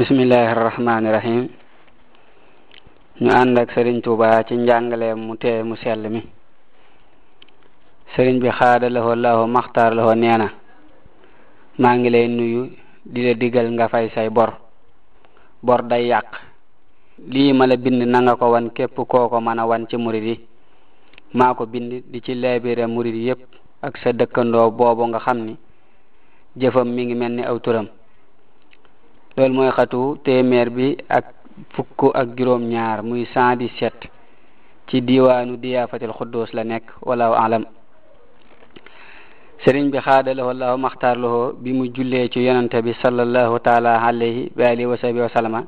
bismillahi 0.00 0.54
rahmaani 0.56 1.08
rahim 1.12 1.40
ñu 3.20 3.28
ànd 3.40 3.52
ak 3.58 3.68
sëriñ 3.76 4.00
Tuuba 4.00 4.40
ci 4.48 4.56
njàngale 4.56 5.12
mu 5.14 5.36
tee 5.36 5.60
mu 5.62 5.76
sell 5.76 6.08
mi 6.08 6.20
sëriñ 8.16 8.40
bi 8.40 8.48
xaada 8.48 8.88
lahoo 8.88 9.14
lahoo 9.14 9.46
maxtaar 9.46 9.92
lahoo 9.92 10.14
nee 10.14 10.36
na 10.40 10.48
maa 11.82 11.96
ngi 11.98 12.08
lay 12.10 12.26
nuyu 12.28 12.62
di 13.12 13.20
la 13.28 13.34
digal 13.34 13.68
nga 13.76 13.88
fay 13.88 14.08
say 14.14 14.28
bor 14.30 14.56
bor 15.62 15.82
day 15.84 16.06
yàq 16.08 16.28
lii 17.32 17.52
ma 17.52 17.66
la 17.68 17.76
bind 17.76 18.00
nanga 18.00 18.22
nga 18.32 18.36
ko 18.40 18.50
wan 18.52 18.70
képp 18.72 18.94
koo 18.96 19.28
ko 19.28 19.36
mën 19.40 19.58
a 19.60 19.64
wan 19.66 19.84
ci 19.88 19.96
murid 19.98 20.24
yi 20.24 20.36
maa 21.34 21.52
ko 21.54 21.66
bind 21.66 21.92
di 22.10 22.20
ci 22.22 22.32
leebire 22.34 22.86
murid 22.86 23.14
yépp 23.16 23.40
ak 23.82 23.98
sa 24.00 24.12
dëkkandoo 24.14 24.70
boobu 24.70 25.04
nga 25.08 25.18
xam 25.20 25.38
ni 25.46 25.54
jëfam 26.60 26.88
mi 26.88 27.04
ngi 27.04 27.14
mel 27.14 27.32
ni 27.34 27.44
aw 27.44 27.58
turam 27.58 27.86
loolu 29.40 29.54
mooy 29.56 29.70
xatu 29.72 30.20
téeméer 30.24 30.68
bi 30.70 30.96
ak 31.08 31.24
fukk 31.72 32.12
ak 32.14 32.36
juróom 32.36 32.68
ñaar 32.68 33.02
muy 33.02 33.24
cent 33.32 33.56
dix 33.58 33.72
sept 33.78 34.06
ci 34.86 35.00
diwaanu 35.02 35.56
diyaafatil 35.56 36.12
xuddoos 36.12 36.52
la 36.52 36.64
nekk 36.64 36.84
walaw 37.02 37.32
alam 37.32 37.64
sëriñ 39.64 39.90
bi 39.90 39.98
xaadalahu 39.98 40.50
allahu 40.50 40.78
maxtaarlaho 40.78 41.52
bi 41.58 41.72
mu 41.72 41.86
jullee 41.92 42.28
ci 42.28 42.40
yonante 42.44 42.82
bi 42.82 42.92
salallahu 43.02 43.58
taala 43.60 44.02
alayhi 44.02 44.52
wa 44.56 44.64
alihi 44.68 44.86
wa 44.86 44.96
sahbi 44.96 45.20
wasalama 45.20 45.64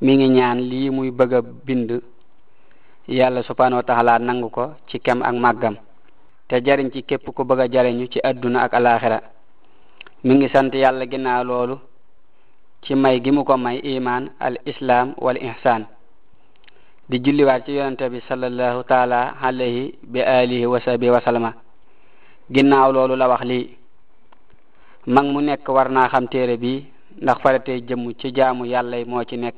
mi 0.00 0.16
ngi 0.16 0.28
ñaan 0.28 0.58
lii 0.60 0.90
muy 0.90 1.10
bëgg 1.10 1.32
a 1.34 1.42
bind 1.42 2.00
yàlla 3.08 3.42
subhanahu 3.42 3.76
wa 3.76 3.82
taala 3.82 4.18
nangu 4.18 4.48
ko 4.50 4.74
ci 4.86 4.98
kem 5.00 5.22
ak 5.22 5.32
màggam 5.34 5.76
te 6.48 6.60
jariñ 6.64 6.90
ci 6.92 7.02
képp 7.02 7.24
ku 7.34 7.44
bëgg 7.44 7.60
a 7.60 7.66
jariñu 7.70 8.06
ci 8.08 8.20
adduna 8.24 8.60
ak 8.62 8.74
alaaxira 8.74 9.20
mi 10.24 10.34
ngi 10.34 10.48
sant 10.48 10.72
yàlla 10.74 11.04
ginnaaw 11.06 11.44
loolu 11.44 11.76
ci 12.84 12.92
may 12.94 13.20
gi 13.24 13.30
mu 13.34 13.42
ko 13.48 13.54
may 13.56 13.76
iman 13.96 14.22
al 14.46 14.54
islam 14.68 15.16
wal 15.24 15.40
ihsan 15.40 15.82
di 17.08 17.16
julliwaat 17.20 17.64
ci 17.64 17.72
yonente 17.80 18.04
bi 18.12 18.20
sallallahu 18.28 18.84
taala 18.84 19.34
bi 20.12 20.20
alihi 20.20 20.66
wa 20.68 20.78
sahbi 20.84 21.08
wa 21.08 21.20
sallama 21.24 21.50
ginnaaw 22.52 22.92
loolu 22.92 23.16
la 23.16 23.28
wax 23.28 23.42
lii 23.44 23.64
mag 25.16 25.24
mu 25.32 25.40
nekk 25.40 25.64
war 25.68 25.88
naa 25.88 26.08
xam 26.12 26.28
téere 26.28 26.56
bi 26.60 26.84
ndax 27.22 27.40
faratee 27.40 27.80
jëmm 27.88 28.12
ci 28.20 28.30
jaamu 28.34 28.64
yàlla 28.66 28.96
yi 28.98 29.04
moo 29.08 29.24
ci 29.24 29.36
nekk 29.38 29.56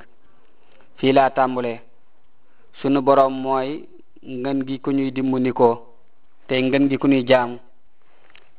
fii 0.98 1.12
laa 1.12 1.30
tàmbulee 1.30 1.80
sunu 2.80 3.00
boroom 3.02 3.34
mooy 3.42 3.84
ngën 4.22 4.58
gi 4.68 4.78
ku 4.78 4.90
ñuy 4.92 5.10
dimbali 5.10 5.50
ko 5.52 5.70
te 6.46 6.54
ngën 6.62 6.88
gi 6.90 6.96
ku 6.98 7.06
ñuy 7.08 7.24
jaamu 7.28 7.58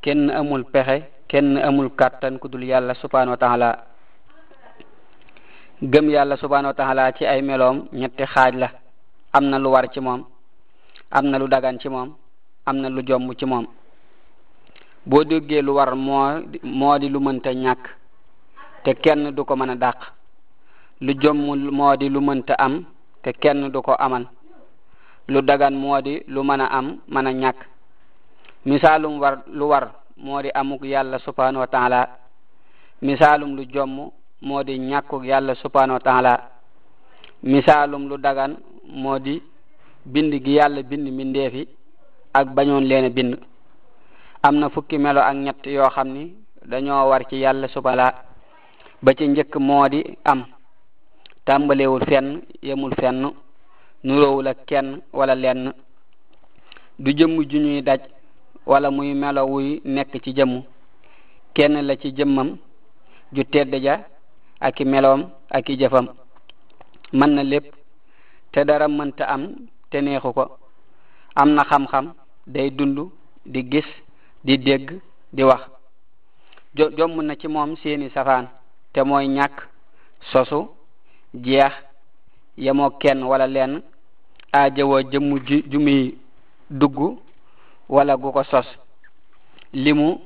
kenn 0.03 0.29
amul 0.29 0.63
pexe 0.71 1.03
kenn 1.31 1.57
amul 1.57 1.89
kàttan 1.99 2.37
ku 2.39 2.47
yàlla 2.59 2.93
subhanahu 2.95 3.37
wa 3.39 3.77
gëm 5.83 6.09
yàlla 6.09 6.37
subhanahu 6.37 6.73
wa 6.73 6.73
taala 6.77 7.11
ci 7.13 7.25
ay 7.25 7.41
meloom 7.41 7.85
ñetti 7.93 8.23
xaaj 8.25 8.53
la 8.57 8.71
am 9.33 9.45
na 9.45 9.57
lu 9.59 9.69
war 9.71 9.85
ci 9.93 9.99
moom 9.99 10.25
am 11.11 11.25
na 11.27 11.37
lu 11.37 11.47
dagan 11.47 11.77
ci 11.79 11.87
moom 11.89 12.15
am 12.65 12.77
na 12.77 12.89
lu 12.89 13.01
jomb 13.05 13.31
ci 13.37 13.45
moom 13.45 13.67
boo 15.05 15.23
déggee 15.23 15.61
lu 15.61 15.73
war 15.75 15.95
moo 15.95 16.97
di 16.97 17.09
lu 17.09 17.19
mënta 17.19 17.53
ñàkk 17.53 17.79
te 18.83 18.93
kenn 18.95 19.31
du 19.35 19.45
ko 19.45 19.55
mën 19.55 19.69
a 19.69 19.75
dàq 19.75 19.97
lu 21.01 21.13
jomb 21.21 21.39
moo 21.71 21.95
di 21.95 22.09
lu 22.09 22.21
mënta 22.21 22.53
am 22.57 22.83
te 23.21 23.31
kenn 23.33 23.69
du 23.71 23.81
ko 23.81 23.93
aman 23.99 24.25
lu 25.27 25.41
dagan 25.41 25.75
moo 25.77 26.01
di 26.01 26.23
lu 26.27 26.41
mën 26.43 26.59
a 26.61 26.65
am 26.73 26.97
mën 27.07 27.27
a 27.27 27.31
ñàkk 27.31 27.57
misaalum 28.65 29.19
war 29.21 29.43
lu 29.47 29.65
war 29.67 29.93
moo 30.17 30.41
di 30.41 30.49
amuk 30.55 30.83
yàlla 30.85 31.19
subhanahu 31.19 31.59
wa 31.59 31.67
taala 31.67 32.09
lu 33.01 33.63
jomm 33.69 34.11
moo 34.41 34.63
di 34.63 34.77
ñàkkug 34.77 35.25
yàlla 35.25 35.55
subhanahu 35.55 35.93
wa 35.93 35.99
taala 35.99 36.49
misaalum 37.43 38.07
lu 38.07 38.17
dagan 38.17 38.55
moo 38.85 39.19
di 39.19 39.41
bind 40.05 40.31
gi 40.45 40.51
yàlla 40.55 40.83
bind 40.83 41.07
mindeefi 41.11 41.67
ak 42.33 42.47
bañoon 42.55 42.81
leen 42.83 43.05
a 43.05 43.09
bind 43.09 43.35
am 44.43 44.55
na 44.59 44.69
fukki 44.69 44.97
melo 44.99 45.21
ak 45.21 45.35
ñett 45.35 45.65
yoo 45.65 45.89
xam 45.89 46.07
ni 46.13 46.33
dañoo 46.69 47.09
war 47.09 47.23
ci 47.29 47.37
yàlla 47.39 47.67
subhana 47.67 48.11
ba 49.01 49.11
ci 49.17 49.27
njëkk 49.27 49.55
moo 49.59 49.87
di 49.89 50.03
am 50.23 50.43
tàmbaleewul 51.45 52.05
fenn 52.05 52.41
yemul 52.61 52.93
fenn 52.95 53.31
nuróowul 54.03 54.47
ak 54.49 54.65
kenn 54.67 55.01
wala 55.13 55.33
lenn 55.35 55.71
du 56.99 57.11
jëmm 57.11 57.41
ju 57.49 57.57
ñuy 57.59 57.81
daj 57.81 58.01
wala 58.67 58.91
muy 58.91 59.13
melo 59.15 59.45
wuy 59.45 59.79
nekk 59.83 60.21
ci 60.23 60.31
jëmm 60.33 60.61
kenn 61.55 61.81
la 61.85 61.95
ci 61.97 62.11
jëmmam 62.15 62.57
ju 63.33 63.43
tedd 63.45 63.73
ja 63.81 63.97
ak 64.59 64.79
i 64.81 64.85
meloom 64.85 65.21
ak 65.49 65.69
i 65.69 65.75
jëfam 65.77 66.07
mën 67.13 67.29
na 67.35 67.41
lépp 67.43 67.65
te 68.51 68.63
dara 68.65 68.87
mënta 68.87 69.23
am 69.35 69.43
te 69.89 69.97
neexu 70.01 70.33
ko 70.33 70.43
am 71.41 71.49
na 71.55 71.63
xam-xam 71.69 72.05
day 72.47 72.69
dund 72.71 72.99
di 73.53 73.61
gis 73.71 73.85
di 74.45 74.57
dégg 74.57 74.89
di 75.35 75.43
wax 75.43 75.61
jo 76.77 76.85
jomm 76.97 77.21
na 77.21 77.35
ci 77.35 77.47
moom 77.47 77.75
seeni 77.81 78.09
safaan 78.09 78.45
te 78.93 79.01
mooy 79.03 79.27
ñàkk 79.27 79.57
sosu 80.31 80.67
jeex 81.33 81.73
yemoo 82.57 82.89
kenn 82.99 83.23
wala 83.23 83.47
lenn 83.47 83.81
aajowoo 84.53 85.01
jëmmu 85.11 85.35
ji 85.69 85.77
muy 85.77 86.17
dugg 86.69 86.97
wala 87.89 88.17
gu 88.17 88.31
ko 88.31 88.43
sos 88.43 88.67
limu 89.73 90.17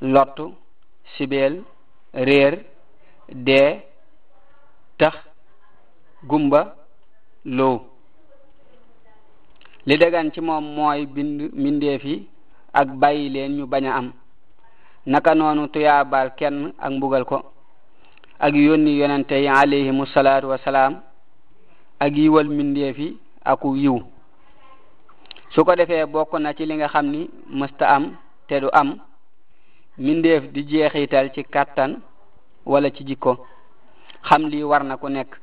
lottu 0.00 0.54
sibeel 1.16 1.62
réer 2.14 2.54
dee 3.34 3.80
tax 4.98 5.14
gumba 6.26 6.74
loo 7.44 7.80
li 9.86 9.96
dagan 9.98 10.30
ci 10.30 10.40
moom 10.40 10.64
mooy 10.76 11.06
bind 11.06 11.40
mbindeef 11.54 12.04
yi 12.04 12.28
ak 12.72 12.88
bàyyi 12.94 13.28
leen 13.30 13.56
ñu 13.56 13.66
baña 13.66 13.94
am 13.94 14.12
naka 15.06 15.34
noonu 15.34 15.68
tuyaabaal 15.68 16.34
kenn 16.36 16.72
ak 16.78 16.90
mbugal 16.92 17.24
ko 17.24 17.52
ak 18.38 18.54
yónni 18.54 18.98
yonente 18.98 19.32
yi 19.34 19.48
wasalaam 20.44 21.00
ak 22.00 22.14
yiwal 22.16 22.46
mbindeef 22.48 22.98
aku 23.44 23.76
yiw 23.76 23.98
su 25.54 25.64
ko 25.64 25.74
defee 25.74 26.04
bokk 26.06 26.32
na 26.38 26.52
ci 26.54 26.66
li 26.66 26.74
nga 26.74 26.88
xam 26.88 27.06
ni 27.06 27.30
mësta 27.48 27.84
am 27.88 28.14
te 28.48 28.54
am 28.72 28.98
mbindeef 29.98 30.52
di 30.52 30.62
jeexital 30.64 31.32
ci 31.32 31.44
kàttan 31.44 32.02
wala 32.66 32.90
ci 32.90 33.04
jikko 33.04 33.46
xam 34.30 34.42
lii 34.48 34.62
war 34.62 34.84
na 34.84 34.96
ku 34.96 35.08
nekk 35.08 35.36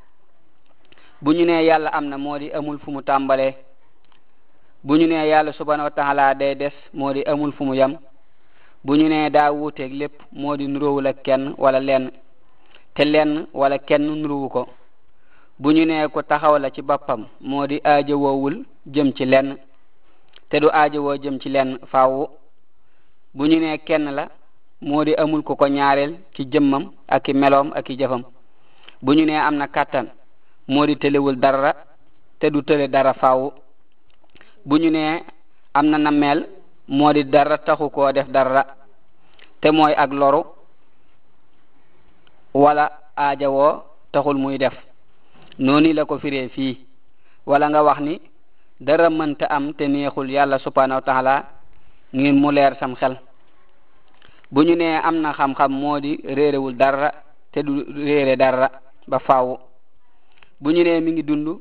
bu 1.20 1.32
ñu 1.32 1.44
nee 1.44 1.64
yàlla 1.66 1.90
am 1.92 2.04
na 2.08 2.18
moo 2.18 2.38
di 2.38 2.52
amul 2.52 2.78
fu 2.78 2.90
mu 2.90 3.02
tàmbalee 3.02 3.54
bu 4.84 4.94
ñu 4.94 5.06
nee 5.06 5.28
yàlla 5.28 5.52
subhanahu 5.52 5.84
wa 5.84 5.90
taala 5.90 6.34
day 6.34 6.54
des 6.54 6.74
moo 6.94 7.12
di 7.12 7.22
amul 7.24 7.52
fu 7.52 7.64
mu 7.64 7.74
yem 7.74 7.96
bu 8.84 8.92
ñu 8.94 9.08
nee 9.08 9.30
daa 9.30 9.50
wuuteeg 9.52 9.92
lépp 9.92 10.12
moo 10.32 10.56
di 10.56 10.66
nuróowul 10.68 11.12
kenn 11.24 11.54
wala 11.58 11.80
lenn 11.80 12.10
te 12.94 13.04
lenn 13.04 13.46
walla 13.52 13.78
kenn 13.78 14.02
nuróowu 14.22 14.48
ko 14.48 14.68
bu 15.58 15.70
ñu 15.72 15.84
nee 15.86 16.08
ko 16.08 16.22
taxaw 16.22 16.58
la 16.58 16.70
ci 16.70 16.82
boppam 16.82 17.26
moo 17.40 17.66
di 17.66 17.80
aajowoowul 17.84 18.64
jëm 18.86 19.12
ci 19.12 19.24
lenn 19.24 19.56
te 20.48 20.60
du 20.60 20.68
aajowoo 20.72 21.16
jëm 21.16 21.40
ci 21.40 21.48
lenn 21.48 21.78
faaw 21.86 22.28
bu 23.34 23.44
ñu 23.46 23.58
nee 23.60 23.78
kenn 23.78 24.04
la 24.14 24.30
moo 24.80 25.02
di 25.04 25.14
amul 25.14 25.42
ko 25.42 25.56
ko 25.56 25.66
ñaareel 25.66 26.18
ki 26.32 26.46
jëmmam 26.50 26.92
ak 27.08 27.28
i 27.28 27.32
meloom 27.34 27.72
ak 27.74 27.88
i 27.90 27.98
jëfam 27.98 28.22
bu 29.02 29.12
ñu 29.14 29.24
nee 29.24 29.36
am 29.36 29.56
na 29.56 29.66
kàttan 29.66 30.06
moo 30.68 30.86
di 30.86 30.94
tëlewul 30.96 31.36
dara 31.38 31.72
te 32.38 32.50
du 32.50 32.62
tële 32.62 32.88
dara 32.88 33.12
faaw 33.14 33.52
bu 34.64 34.76
ñu 34.78 34.90
nee 34.90 35.22
am 35.74 35.86
na 35.90 35.98
nammeel 35.98 36.46
moo 36.88 37.12
di 37.12 37.24
dara 37.24 37.58
taxu 37.58 37.90
koo 37.90 38.12
def 38.12 38.28
dara 38.28 38.64
te 39.60 39.70
mooy 39.70 39.92
ak 39.96 40.10
loru 40.12 40.42
wala 42.54 42.90
aajawoo 43.16 43.82
taxul 44.12 44.36
muy 44.38 44.58
def 44.58 44.74
noonu 45.58 45.92
la 45.92 46.04
ko 46.04 46.18
firee 46.18 46.48
fii 46.50 46.78
walla 47.46 47.68
nga 47.68 47.82
wax 47.82 47.98
ni 48.00 48.20
dara 48.80 49.10
mënta 49.10 49.46
am 49.50 49.72
te 49.74 49.86
neexul 49.88 50.30
yàlla 50.30 50.58
subhanahu 50.60 51.00
wa 51.00 51.02
taala 51.06 51.44
ngir 52.14 52.34
mu 52.34 52.50
leer 52.52 52.76
sam 52.78 52.94
xel 52.94 53.18
bu 54.50 54.60
ñu 54.62 54.74
nee 54.76 54.96
am 55.04 55.16
na 55.22 55.32
xam-xam 55.38 55.72
moo 55.80 56.00
di 56.00 56.12
réerewul 56.24 56.74
dara 56.76 57.12
te 57.52 57.62
du 57.62 57.84
réere 58.06 58.36
dara 58.36 58.70
ba 59.08 59.18
faw 59.18 59.58
bu 60.60 60.70
ñu 60.70 60.82
nee 60.82 61.00
mi 61.00 61.12
ngi 61.12 61.22
dund 61.22 61.58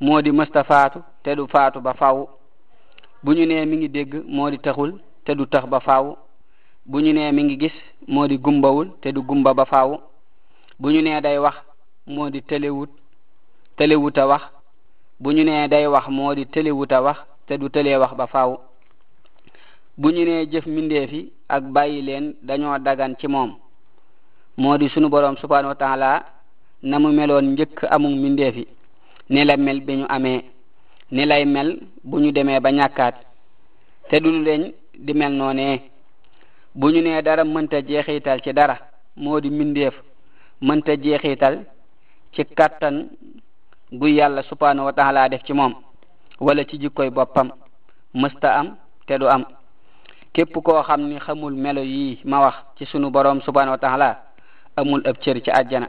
moo 0.00 0.22
di 0.22 0.30
mësta 0.32 0.64
faatu 0.64 0.98
te 1.22 1.34
du 1.36 1.46
faatu 1.46 1.80
ba 1.80 1.92
faw 1.94 2.26
bu 3.22 3.32
ñu 3.32 3.46
nee 3.46 3.64
mi 3.66 3.76
ngi 3.76 3.88
dégg 3.88 4.12
moo 4.26 4.50
di 4.50 4.58
taxul 4.58 4.94
te 5.24 5.34
du 5.34 5.46
tax 5.46 5.66
ba 5.68 5.78
faw 5.80 6.16
bu 6.84 6.98
ñu 7.00 7.12
nee 7.12 7.30
mi 7.32 7.42
ngi 7.44 7.58
gis 7.60 7.74
moo 8.08 8.26
di 8.26 8.38
gumbawul 8.38 8.90
te 9.00 9.12
du 9.12 9.22
gumba 9.22 9.54
ba 9.54 9.64
faw 9.64 9.96
bu 10.80 10.88
ñu 10.90 11.02
nee 11.02 11.20
day 11.20 11.38
wax 11.38 11.54
moo 12.06 12.28
di 12.30 12.42
tëlewut 12.42 12.90
tëlewut 13.76 14.18
a 14.18 14.26
wax 14.26 14.42
bu 15.20 15.30
ñu 15.30 15.44
nee 15.44 15.68
day 15.68 15.86
wax 15.86 16.08
moo 16.08 16.34
di 16.34 16.44
tëlewut 16.46 16.90
wax 16.92 17.18
te 17.46 17.54
du 17.58 17.68
tëlee 17.70 17.96
wax 17.96 18.14
ba 18.16 18.26
faw 18.26 18.56
bu 20.00 20.08
ñu 20.16 20.22
nee 20.28 20.42
jëf 20.52 20.66
mbindeef 20.72 21.10
yi 21.12 21.22
ak 21.54 21.62
bàyyi 21.74 22.02
leen 22.08 22.26
dañoo 22.48 22.78
dagan 22.86 23.14
ci 23.18 23.26
moom 23.28 23.50
moo 24.60 24.78
di 24.78 24.88
sunu 24.90 25.08
boroom 25.08 25.36
subhanahu 25.38 25.68
wa 25.68 25.74
taala 25.74 26.22
na 26.82 26.98
mu 26.98 27.08
meloon 27.12 27.46
njëkk 27.52 27.78
amum 27.94 28.14
mbindeef 28.18 28.56
ne 29.32 29.44
la 29.44 29.56
mel 29.56 29.80
bi 29.86 29.92
ñu 29.98 30.06
amee 30.08 30.40
ni 31.12 31.24
lay 31.24 31.44
mel 31.46 31.68
bu 32.04 32.16
ñu 32.22 32.30
demee 32.32 32.60
ba 32.60 32.70
ñàkkaat 32.72 33.14
te 34.10 34.16
du 34.20 34.30
leen 34.44 34.72
di 35.04 35.12
mel 35.14 35.32
noonee 35.32 35.80
bu 36.74 36.86
ñu 36.92 37.00
nee 37.00 37.22
dara 37.22 37.44
mënta 37.44 37.80
jeexital 37.88 38.40
ci 38.42 38.52
dara 38.52 38.76
moo 39.16 39.40
di 39.40 39.50
mbindéef 39.50 39.94
mënta 40.60 40.92
jeexital 41.00 41.54
ci 42.34 42.44
kattan 42.58 42.96
gu 43.90 44.06
yàlla 44.08 44.42
subhanahu 44.42 44.86
wa 44.94 45.28
def 45.30 45.42
ci 45.46 45.52
moom 45.54 45.74
walla 46.40 46.64
ci 46.64 46.76
jikkoy 46.78 47.08
boppam 47.10 47.50
mësta 48.14 48.48
am 48.58 48.76
te 49.06 49.16
du 49.18 49.26
am 49.28 49.44
képp 50.36 50.56
koo 50.64 50.82
xam 50.82 51.00
ni 51.08 51.16
xamul 51.18 51.54
melo 51.56 51.82
yi 51.82 52.18
ma 52.24 52.38
wax 52.44 52.54
ci 52.78 52.84
sunu 52.86 53.10
boroom 53.10 53.40
subhanahu 53.40 53.72
wa 53.72 53.78
taala 53.78 54.08
amul 54.76 55.00
ab 55.08 55.16
cër 55.22 55.36
ci 55.44 55.50
àjjana 55.50 55.88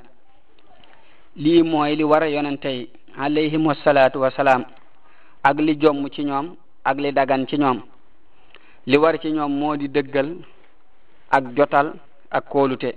lii 1.35 1.63
mooy 1.63 1.95
li 1.95 2.03
war 2.03 2.23
a 2.23 2.29
yonente 2.29 2.65
yi 2.69 2.89
alayhim 3.17 3.65
wasalaatu 3.67 4.21
wasalaam 4.21 4.63
ak 5.43 5.57
li 5.59 5.75
jomm 5.77 6.07
ci 6.09 6.23
ñoom 6.23 6.55
ak 6.85 6.97
li 6.97 7.11
dagan 7.11 7.45
ci 7.47 7.57
ñoom 7.57 7.79
li 8.89 8.97
war 8.97 9.17
ci 9.21 9.31
ñoom 9.31 9.51
moo 9.59 9.75
di 9.75 9.87
dëggal 9.89 10.29
ak 11.31 11.43
jotal 11.57 11.93
ak 12.31 12.45
kóolute 12.49 12.89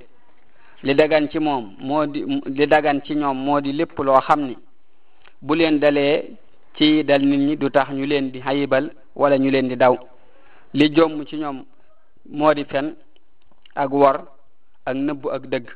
li 0.85 0.95
dagan 0.95 1.27
ci 1.33 1.39
moom 1.41 1.65
moo 1.81 2.07
di 2.07 2.21
li 2.59 2.67
dagan 2.67 3.01
ci 3.05 3.15
ñoom 3.17 3.37
moo 3.47 3.61
di 3.61 3.73
lépp 3.73 3.99
loo 3.99 4.21
xam 4.21 4.41
ni 4.49 4.55
bu 5.43 5.55
leen 5.55 5.79
dalee 5.81 6.23
ci 6.77 7.03
dal 7.05 7.23
nit 7.23 7.39
ñi 7.41 7.57
du 7.57 7.71
tax 7.71 7.91
ñu 7.91 8.07
leen 8.07 8.31
di 8.31 8.41
xayibal 8.41 8.91
wala 9.17 9.37
ñu 9.37 9.51
leen 9.51 9.69
di 9.69 9.77
daw 9.77 9.99
li 10.79 10.87
jomm 10.97 11.25
ci 11.29 11.37
ñoom 11.37 11.59
moo 12.39 12.55
di 12.55 12.65
fen 12.65 12.87
ak 13.75 13.91
wor 14.01 14.17
ak 14.87 14.95
nëbbu 15.07 15.29
ak 15.37 15.43
dëgg 15.53 15.67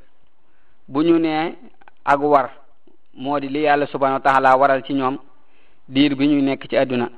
bu 0.93 1.01
ñu 1.07 1.19
nee 1.19 1.45
ak 2.05 2.21
war 2.21 2.51
moo 3.23 3.41
di 3.41 3.49
li 3.49 3.61
yàlla 3.63 3.87
subhanahu 3.87 4.23
wa 4.45 4.57
waral 4.61 4.83
ci 4.85 4.93
ñoom 4.95 5.19
diir 5.89 6.15
bi 6.17 6.27
ñuy 6.29 6.43
nekk 6.43 6.69
ci 6.69 6.77
àdduna 6.77 7.09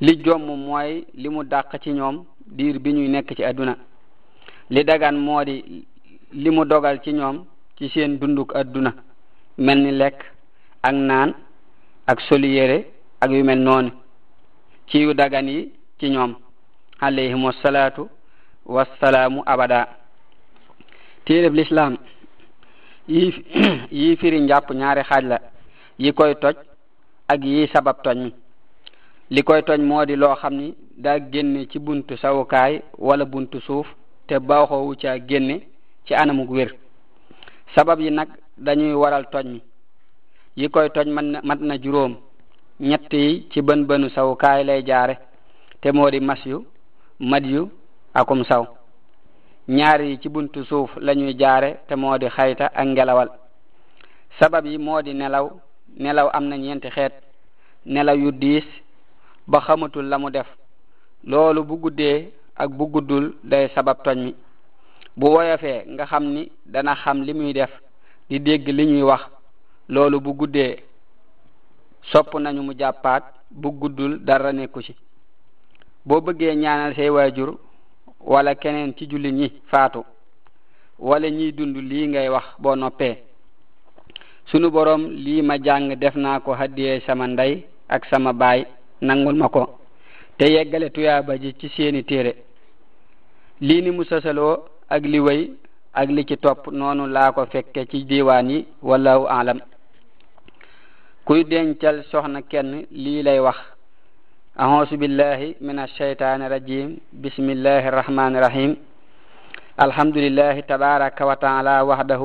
li 0.00 0.12
jomm 0.24 0.44
mooy 0.46 1.04
mu 1.30 1.44
dàq 1.44 1.80
ci 1.82 1.92
ñoom 1.92 2.24
diir 2.46 2.78
bi 2.78 2.92
ñuy 2.92 3.08
nekk 3.08 3.34
ci 3.36 3.44
àdduna 3.44 3.76
li 4.70 4.84
dagan 4.84 5.12
moo 5.16 5.44
di 5.44 5.84
li 6.32 6.50
mu 6.50 6.64
dogal 6.64 7.00
ci 7.02 7.12
ñoom 7.12 7.44
ci 7.76 7.88
seen 7.88 8.18
dunduk 8.18 8.54
àdduna 8.54 8.94
mel 9.58 9.78
ni 9.82 9.90
lekk 9.90 10.16
ak 10.82 10.92
naan 10.94 11.34
ak 12.06 12.20
soliyére 12.20 12.84
ak 13.20 13.30
yu 13.32 13.44
mel 13.44 13.58
noonu 13.58 13.90
ci 14.86 15.14
dagan 15.14 15.48
yi 15.48 15.72
ci 15.98 16.08
ñoom 16.08 16.34
alayhim 17.02 17.42
wassalaatu 17.44 18.06
wassalaamu 18.66 19.42
abada 19.52 19.78
téeréb 21.26 21.54
lislaam 21.54 21.96
yii 23.92 24.16
firi 24.20 24.40
njàpp 24.46 24.68
ñaari 24.80 25.02
xaaj 25.10 25.24
la 25.32 25.38
yi 26.02 26.10
koy 26.18 26.32
toj 26.42 26.56
ak 27.32 27.40
yi 27.50 27.66
sabab 27.74 27.96
toj 28.04 28.18
mi 28.24 28.30
li 29.34 29.40
koy 29.48 29.60
toj 29.66 29.80
moo 29.88 30.04
di 30.06 30.16
loo 30.16 30.36
xam 30.40 30.54
ni 30.54 30.74
daa 31.04 31.18
génne 31.32 31.66
ci 31.70 31.78
buntu 31.78 32.16
sawukaay 32.22 32.72
wala 33.06 33.24
buntu 33.24 33.60
suuf 33.66 33.86
te 34.28 34.34
baaxoowu 34.48 34.94
caa 35.02 35.18
génne 35.28 35.56
ci 36.06 36.14
anamuk 36.14 36.50
wér 36.50 36.70
sabab 37.74 38.00
yi 38.00 38.10
nag 38.10 38.28
dañuy 38.58 38.94
waral 39.02 39.24
toj 39.32 39.46
mi 39.52 39.60
yi 40.56 40.68
koy 40.70 40.88
toj 40.94 41.06
man 41.10 41.38
mat 41.42 41.60
na 41.60 41.74
juróom 41.82 42.14
ñetti 42.80 43.16
yi 43.26 43.46
ci 43.50 43.60
bën 43.62 43.80
bënu 43.88 44.08
sawukaay 44.14 44.64
lay 44.64 44.82
jaare 44.86 45.14
te 45.80 45.88
moo 45.92 46.10
di 46.10 46.20
madyu 47.22 47.70
akum 48.18 48.42
saw 48.44 48.66
ñaar 49.78 50.00
yi 50.02 50.18
ci 50.20 50.28
buntu 50.28 50.64
suuf 50.68 50.90
lañuy 51.06 51.34
jaare 51.40 51.70
te 51.86 51.94
moo 51.96 52.18
di 52.18 52.26
xayta 52.36 52.64
ak 52.80 52.86
ngelawal 52.86 53.28
sabab 54.40 54.64
yi 54.70 54.76
moo 54.78 55.00
di 55.02 55.12
nelaw 55.14 55.46
nelaw 56.02 56.26
am 56.36 56.44
na 56.50 56.56
ñeenti 56.56 56.88
xeet 56.96 57.12
nelaw 57.92 58.16
yu 58.22 58.30
diis 58.42 58.66
ba 59.50 59.58
xamatul 59.66 60.06
la 60.10 60.16
mu 60.18 60.30
def 60.30 60.48
loolu 61.30 61.60
bu 61.68 61.74
guddee 61.82 62.18
ak 62.62 62.70
bu 62.78 62.84
guddul 62.92 63.26
day 63.50 63.68
sabab 63.74 63.98
toñ 64.04 64.18
mi 64.24 64.34
bu 65.16 65.26
woyofee 65.34 65.84
nga 65.92 66.04
xam 66.10 66.24
ni 66.34 66.42
dana 66.72 66.94
xam 67.04 67.18
li 67.26 67.32
muy 67.34 67.52
def 67.52 67.70
di 68.28 68.38
dégg 68.40 68.66
li 68.76 68.84
ñuy 68.86 69.02
wax 69.02 69.22
loolu 69.94 70.20
bu 70.20 70.32
guddee 70.34 70.74
sopp 72.10 72.34
nañu 72.34 72.62
mu 72.62 72.72
jàppaat 72.80 73.22
bu 73.50 73.68
guddul 73.80 74.18
dara 74.26 74.52
nekku 74.52 74.80
ci 74.82 74.92
si. 74.92 75.11
boo 76.06 76.20
bëggee 76.24 76.54
ñaanal 76.56 76.94
say 76.96 77.08
waajur 77.16 77.50
wala 78.32 78.54
keneen 78.54 78.92
ci 78.96 79.04
julli 79.10 79.30
ñi 79.32 79.46
faatu 79.70 80.00
wala 80.98 81.28
ñiy 81.30 81.52
dund 81.52 81.76
lii 81.90 82.06
ngay 82.08 82.28
wax 82.34 82.46
boo 82.62 82.74
noppee 82.76 83.14
sunu 84.50 84.68
borom 84.70 85.02
lii 85.24 85.42
ma 85.42 85.54
jàng 85.64 85.92
def 86.00 86.14
naa 86.16 86.40
ko 86.44 86.50
haddiyee 86.60 87.00
sama 87.06 87.26
nday 87.28 87.52
ak 87.88 88.02
sama 88.10 88.32
baay 88.40 88.60
nangul 89.06 89.36
ma 89.36 89.48
ko 89.48 89.62
te 90.38 90.44
yeggale 90.54 90.90
tuyaaba 90.90 91.38
ji 91.38 91.52
ci 91.58 91.68
seeni 91.74 92.02
téere 92.04 92.32
lii 93.60 93.80
ni 93.82 93.90
mu 93.92 94.04
sosaloo 94.04 94.54
ak 94.88 95.02
li 95.12 95.20
wey 95.20 95.50
ak 95.94 96.08
li 96.10 96.24
ci 96.28 96.36
topp 96.38 96.66
noonu 96.72 97.06
laa 97.06 97.32
ko 97.32 97.46
fekke 97.46 97.86
ci 97.90 98.04
diiwaan 98.10 98.50
yi 98.50 98.66
wallahu 98.82 99.26
alam 99.28 99.58
kuy 101.24 101.44
dencal 101.44 101.96
soxna 102.10 102.42
kenn 102.50 102.86
lii 102.90 103.22
lay 103.22 103.38
wax 103.40 103.58
أعوذ 104.60 104.96
بالله 105.00 105.54
من 105.62 105.78
الشيطان 105.78 106.42
الرجيم 106.42 106.88
بسم 107.24 107.46
الله 107.56 107.88
الرحمن 107.88 108.36
الرحيم 108.36 108.76
الحمد 109.82 110.16
لله 110.24 110.60
تبارك 110.68 111.18
وتعالى 111.20 111.80
وحده 111.80 112.22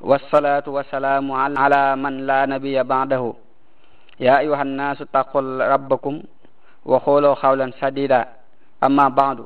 والصلاة 0.00 0.62
والسلام 0.68 1.26
على 1.32 1.96
من 1.96 2.14
لا 2.30 2.46
نبي 2.46 2.76
بعده 2.82 3.34
يا 4.20 4.38
أيها 4.38 4.62
الناس 4.62 5.02
اتقوا 5.02 5.66
ربكم 5.74 6.22
وقولوا 6.90 7.34
قولا 7.34 7.66
سديدا 7.82 8.22
أما 8.86 9.06
بعد 9.08 9.38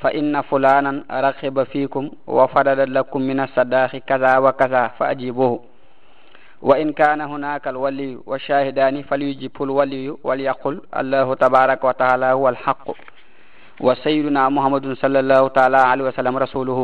فإن 0.00 0.40
فلانا 0.50 1.04
رغب 1.24 1.62
فيكم 1.72 2.04
وفرد 2.26 2.80
لكم 2.96 3.20
من 3.22 3.38
الصداق 3.40 3.96
كذا 3.96 4.32
وكذا 4.38 4.84
فأجيبوه 4.98 5.54
وإن 6.68 6.92
كان 6.92 7.20
هناك 7.20 7.68
الولي 7.68 8.18
والشاهدان 8.26 9.02
فليجب 9.02 9.50
الولي 9.62 10.16
وليقل 10.24 10.80
الله 11.00 11.34
تبارك 11.34 11.84
وتعالى 11.84 12.26
هو 12.26 12.48
الحق 12.48 12.86
وسيدنا 13.80 14.48
محمد 14.48 14.92
صلى 14.92 15.18
الله 15.20 15.48
تعالى 15.48 15.76
عليه 15.76 16.04
وسلم 16.04 16.36
رسوله 16.36 16.80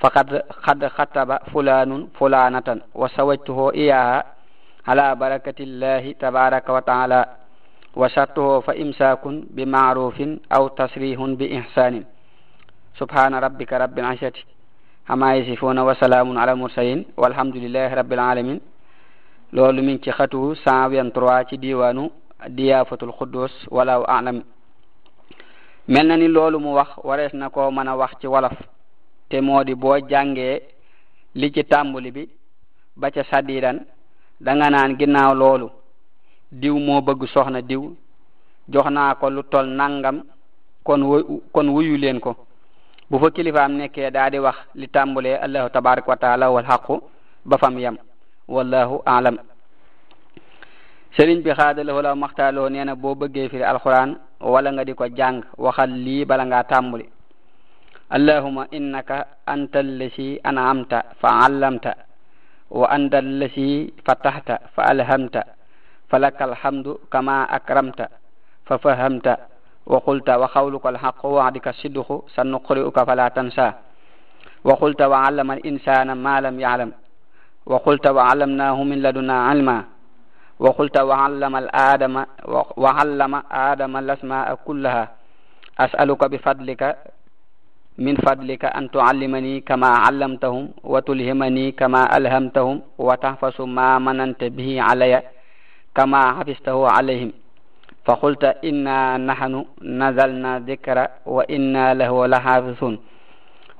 فقد 0.00 0.28
قد 0.68 0.86
خطب 0.86 1.30
فلان 1.54 2.08
فلانة 2.20 2.68
وسويته 3.00 3.72
إياها 3.74 4.24
على 4.88 5.06
بركة 5.14 5.58
الله 5.60 6.12
تبارك 6.12 6.66
وتعالى 6.76 7.24
وشرطه 7.96 8.60
فإمساك 8.60 9.20
بمعروف 9.26 10.22
أو 10.56 10.68
تصريح 10.68 11.18
بإحسان 11.20 12.04
سبحان 13.00 13.34
ربك 13.34 13.72
رب 13.72 13.98
العزة 13.98 14.32
أما 15.12 15.36
يصفون 15.36 15.78
وسلام 15.88 16.38
على 16.38 16.52
المرسلين 16.52 17.00
والحمد 17.16 17.56
لله 17.56 17.94
رب 17.94 18.12
العالمين 18.12 18.60
loolu 19.52 19.82
min 19.82 19.98
ci 20.00 20.10
xatu 20.10 20.38
123 20.52 21.44
ci 21.48 21.56
diiwaanu 21.58 22.10
diyaafatul 22.56 23.12
xuddus 23.18 23.52
wala 23.70 23.96
alam 24.08 24.42
mel 25.88 26.06
na 26.06 26.16
ni 26.16 26.28
loolu 26.28 26.58
mu 26.58 26.74
wax 26.74 26.88
warees 27.08 27.34
na 27.34 27.48
koo 27.50 27.70
mën 27.70 27.88
a 27.88 27.94
wax 28.00 28.10
ci 28.20 28.26
walaf 28.26 28.54
te 29.28 29.40
moo 29.40 29.64
di 29.64 29.74
boo 29.74 29.98
jàngee 29.98 30.62
li 31.34 31.52
ci 31.52 31.64
tàmbuli 31.64 32.10
bi 32.12 32.24
ba 32.96 33.10
ca 33.14 33.22
sàddiidan 33.30 33.78
da 34.40 34.52
nga 34.56 34.70
naan 34.70 34.96
ginnaaw 34.98 35.34
loolu 35.34 35.68
diw 36.50 36.78
moo 36.78 37.00
bëgg 37.02 37.22
soxna 37.32 37.60
diw 37.62 37.82
jox 38.72 38.86
naa 38.90 39.14
ko 39.14 39.30
lu 39.30 39.42
tol 39.50 39.66
nàngam 39.66 40.22
kon 40.84 41.00
kon 41.52 41.68
wuyu 41.74 41.96
leen 41.98 42.20
ko 42.20 42.34
bu 43.10 43.18
fa 43.18 43.30
kilifaam 43.30 43.72
nekkee 43.76 44.10
daa 44.10 44.30
di 44.30 44.38
wax 44.38 44.56
li 44.74 44.86
tàmbulee 44.88 45.36
allahu 45.44 45.68
tabaraqa 45.70 46.08
wa 46.10 46.16
taala 46.16 46.50
walxaqu 46.50 47.02
ba 47.44 47.58
fam 47.58 47.78
yam 47.78 47.98
والله 48.48 48.90
اعلم 49.12 49.36
سرين 51.18 51.40
بي 51.46 51.54
خادل 51.58 51.88
ولا 51.90 52.12
مختالو 52.22 52.64
نينا 52.74 52.94
بو 53.02 53.12
بگي 53.20 53.44
في 53.52 53.58
القران 53.72 54.10
ولا 54.52 54.68
nga 54.74 54.82
diko 54.88 55.06
jang 55.18 55.36
waxal 55.58 55.90
li 56.04 56.24
bala 56.28 56.44
nga 56.50 56.60
tambuli 56.70 57.06
اللهم 58.16 58.58
انك 58.76 59.10
انت 59.54 59.74
الذي 59.86 60.30
انعمت 60.50 60.92
فعلمت 61.22 61.86
وانت 62.78 63.12
الذي 63.26 63.74
فتحت 64.06 64.48
فالهمت 64.74 65.36
فلك 66.10 66.38
الحمد 66.50 66.86
كما 67.12 67.36
اكرمت 67.56 68.00
ففهمت 68.68 69.26
وقلت 69.92 70.28
وقولك 70.40 70.84
الحق 70.92 71.20
وعدك 71.36 71.66
الصدق 71.74 72.08
سنقرئك 72.36 72.96
فلا 73.08 73.26
تنسى 73.36 73.68
وقلت 74.68 75.00
وعلم 75.12 75.48
الانسان 75.56 76.08
ما 76.24 76.34
لم 76.46 76.56
يعلم 76.64 76.90
وقلت 77.70 78.06
وعلمناه 78.16 78.78
من 78.90 78.98
لدنا 79.02 79.36
علما 79.48 79.78
وقلت 80.64 80.96
وعلم 81.08 81.54
الآدم 81.64 82.14
وعلم 82.82 83.32
آدم 83.70 83.92
الأسماء 83.96 84.46
كلها 84.66 85.04
أسألك 85.84 86.22
بفضلك 86.32 86.82
من 88.06 88.14
فضلك 88.26 88.62
أن 88.78 88.84
تعلمني 88.96 89.54
كما 89.68 89.86
علمتهم 90.04 90.64
وتلهمني 90.92 91.66
كما 91.80 92.02
ألهمتهم 92.16 92.76
وتحفظ 93.06 93.56
ما 93.78 93.90
مننت 94.06 94.42
به 94.56 94.70
علي 94.88 95.14
كما 95.96 96.20
حفظته 96.36 96.78
عليهم 96.96 97.30
فقلت 98.06 98.44
إنا 98.68 98.98
نحن 99.30 99.54
نزلنا 100.02 100.52
ذكر 100.70 100.98
وإنا 101.26 101.86
له 102.00 102.12
لحافظون 102.32 102.94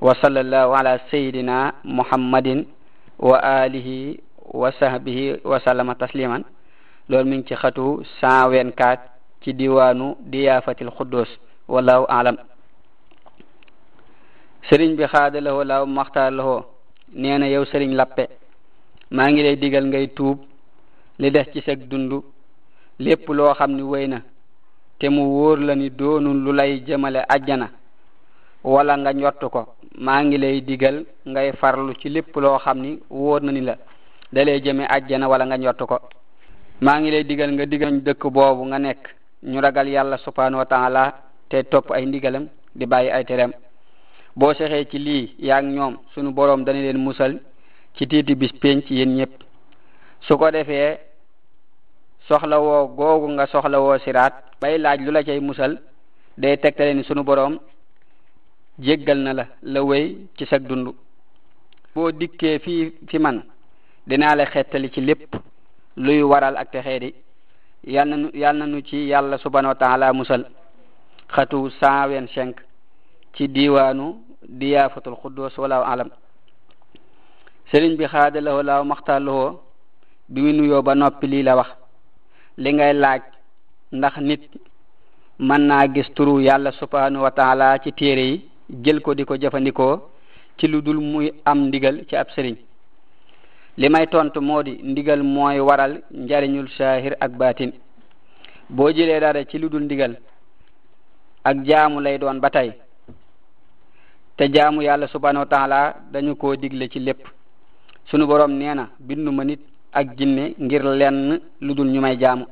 وصلى 0.05 0.39
الله 0.45 0.67
على 0.77 0.93
سيدنا 1.11 1.57
محمد 1.97 2.47
wa 3.19 3.43
alihi 3.43 4.19
wa 4.53 4.71
sahbihi 4.71 5.41
wa 5.43 5.59
sallama 5.59 5.95
tasliman 5.95 6.43
loolu 7.09 7.29
mi 7.29 7.37
ngi 7.37 7.43
ci 7.47 7.55
xatu 7.55 8.03
124 8.21 8.99
ci 9.43 9.53
diwaanu 9.53 10.15
diyaafatil 10.19 10.89
xuddoos 10.97 11.27
wallahu 11.67 12.05
alam 12.09 12.37
sëriñ 14.69 14.95
bi 14.97 15.05
xaadalawoo 15.07 15.63
laaw 15.63 15.85
maxtaar 15.85 16.31
lawoo 16.33 16.65
nee 17.13 17.37
na 17.37 17.47
yow 17.47 17.65
sëriñ 17.65 17.93
lappe 17.93 18.27
maa 19.11 19.29
ngi 19.31 19.43
lay 19.43 19.55
digal 19.55 19.85
ngay 19.87 20.07
tuub 20.15 20.37
li 21.19 21.29
des 21.31 21.47
ci 21.53 21.61
sag 21.61 21.79
dund 21.87 22.13
lépp 22.99 23.27
loo 23.29 23.53
xam 23.53 23.71
ni 23.75 23.81
wéy 23.81 24.07
na 24.07 24.21
te 24.99 25.09
mu 25.09 25.21
wóor 25.23 25.59
la 25.59 25.75
ni 25.75 25.89
doonul 25.89 26.37
lu 26.43 26.51
lay 26.51 26.79
jëmale 26.85 27.21
ajjana 27.29 27.69
wala 28.63 28.95
nga 28.97 29.11
njott 29.13 29.43
ko 29.51 29.75
maa 29.99 30.23
ngi 30.23 30.37
lay 30.39 30.61
diggal 30.63 31.03
ngay 31.27 31.51
farlu 31.59 31.93
ci 32.01 32.09
lépp 32.09 32.31
loo 32.35 32.57
xam 32.63 32.79
ni 32.79 32.97
wóor 33.11 33.41
na 33.43 33.51
ni 33.51 33.61
la 33.61 33.75
da 34.31 34.41
lay 34.45 34.59
jëme 34.63 34.85
ajjana 34.89 35.27
wala 35.27 35.45
nga 35.45 35.57
njott 35.59 35.83
ko 35.85 35.99
maa 36.81 36.99
ngi 36.99 37.11
lay 37.11 37.23
diggal 37.23 37.51
nga 37.51 37.65
digal 37.65 38.01
dëkk 38.01 38.23
boobu 38.31 38.63
nga 38.65 38.79
nekk 38.79 39.03
ñu 39.51 39.59
ragal 39.61 39.87
yàlla 39.89 40.17
subhanahu 40.17 40.57
wa 40.59 40.65
taala 40.65 41.13
te 41.49 41.63
topp 41.63 41.91
ay 41.91 42.05
ndigalam 42.05 42.47
di 42.75 42.85
bàyyi 42.85 43.11
ay 43.11 43.25
tereem 43.25 43.51
boo 44.35 44.53
sexee 44.53 44.85
ci 44.89 44.97
lii 44.99 45.35
yaag 45.39 45.65
ñoom 45.65 45.97
sunu 46.13 46.31
boroom 46.31 46.63
dana 46.63 46.79
leen 46.79 46.97
musal 46.97 47.39
ci 47.95 48.07
tiiti 48.07 48.33
bis 48.35 48.51
penc 48.61 48.85
ci 48.87 48.95
yéen 48.95 49.13
ñëpp 49.15 49.33
su 50.21 50.37
ko 50.37 50.49
defee 50.51 50.97
soxlawoo 52.27 52.87
googu 52.95 53.27
nga 53.31 53.45
soxlawoo 53.47 53.97
siraat 53.99 54.33
bay 54.61 54.77
laaj 54.77 54.99
lu 55.01 55.11
la 55.11 55.21
cay 55.23 55.39
musal 55.41 55.77
day 56.37 56.57
tegtale 56.57 57.03
sunu 57.03 57.23
boroom 57.23 57.59
jéggal 58.79 59.17
na 59.17 59.33
la 59.33 59.45
la 59.61 59.83
wéy 59.83 60.27
ci 60.37 60.45
sag 60.45 60.67
dund 60.67 60.93
boo 61.93 62.11
dikkee 62.11 62.59
fii 62.59 62.93
fi 63.07 63.17
man 63.19 63.43
dinaa 64.07 64.35
la 64.35 64.45
xettali 64.45 64.89
ci 64.91 65.01
lépp 65.01 65.35
luy 65.97 66.21
waral 66.23 66.57
ak 66.57 66.71
texee 66.71 66.99
di 66.99 67.13
yal 67.91 68.65
nu 68.65 68.81
ci 68.81 69.05
yàlla 69.07 69.37
subhanahu 69.37 69.69
wa 69.69 69.75
taala 69.75 70.13
musal 70.13 70.45
xatu 71.29 71.69
cent 71.79 72.07
vingt 72.33 72.55
ci 73.35 73.47
diiwaanu 73.47 74.17
diyaafatul 74.47 75.15
xuddoos 75.21 75.55
walaaw 75.57 75.83
alam 75.85 76.09
sëriñ 77.71 77.95
bi 77.97 78.05
xaadalawoo 78.05 78.63
laaw 78.63 78.83
maxtaalowoo 78.83 79.59
bi 80.29 80.41
mu 80.41 80.51
nuyoo 80.51 80.81
ba 80.81 80.95
noppi 80.95 81.27
lii 81.27 81.43
la 81.43 81.55
wax 81.55 81.69
li 82.57 82.73
ngay 82.73 82.93
laaj 82.93 83.21
ndax 83.91 84.17
nit 84.17 84.41
mën 85.39 85.59
naa 85.61 85.87
gis 85.93 86.07
turu 86.15 86.39
yàlla 86.41 86.71
subhanahu 86.71 87.23
wa 87.23 87.79
ci 87.83 87.91
téere 87.93 88.21
yi 88.31 88.49
jël 88.69 89.01
ko 89.01 89.13
di 89.15 89.25
ko 89.25 89.35
jëfandikoo 89.37 89.99
ci 90.57 90.67
ludul 90.67 90.99
muy 91.01 91.31
am 91.45 91.67
ndigal 91.67 92.05
ci 92.07 92.15
ab 92.15 92.29
sëriñ 92.29 92.55
li 93.77 93.89
may 93.89 94.07
tontu 94.07 94.39
moo 94.41 94.63
di 94.63 94.79
ndigal 94.83 95.23
mooy 95.23 95.59
waral 95.59 96.01
njariñul 96.11 96.69
saahir 96.69 97.15
ak 97.19 97.31
baatin 97.33 97.71
boo 98.69 98.89
jëlee 98.91 99.19
dara 99.19 99.45
ci 99.45 99.57
lu 99.59 99.69
dul 99.69 99.83
ndigal 99.83 100.17
ak 101.43 101.57
jaamu 101.67 101.99
lay 101.99 102.17
doon 102.17 102.39
ba 102.39 102.49
tey 102.49 102.71
te 104.37 104.49
jaamu 104.51 104.81
yàlla 104.81 105.07
subhanahu 105.07 105.45
wa 105.49 105.93
dañu 106.11 106.35
ko 106.35 106.55
digle 106.55 106.87
ci 106.89 106.99
lépp 106.99 107.21
sunu 108.05 108.25
borom 108.27 108.51
nee 108.55 108.73
na 108.73 108.89
bindu 108.99 109.31
ma 109.31 109.43
nit 109.43 109.59
ak 109.91 110.17
jinne 110.17 110.55
ngir 110.59 110.83
lenn 110.83 111.39
ludul 111.61 111.87
ñu 111.89 111.99
may 112.01 112.17
jaamu 112.17 112.45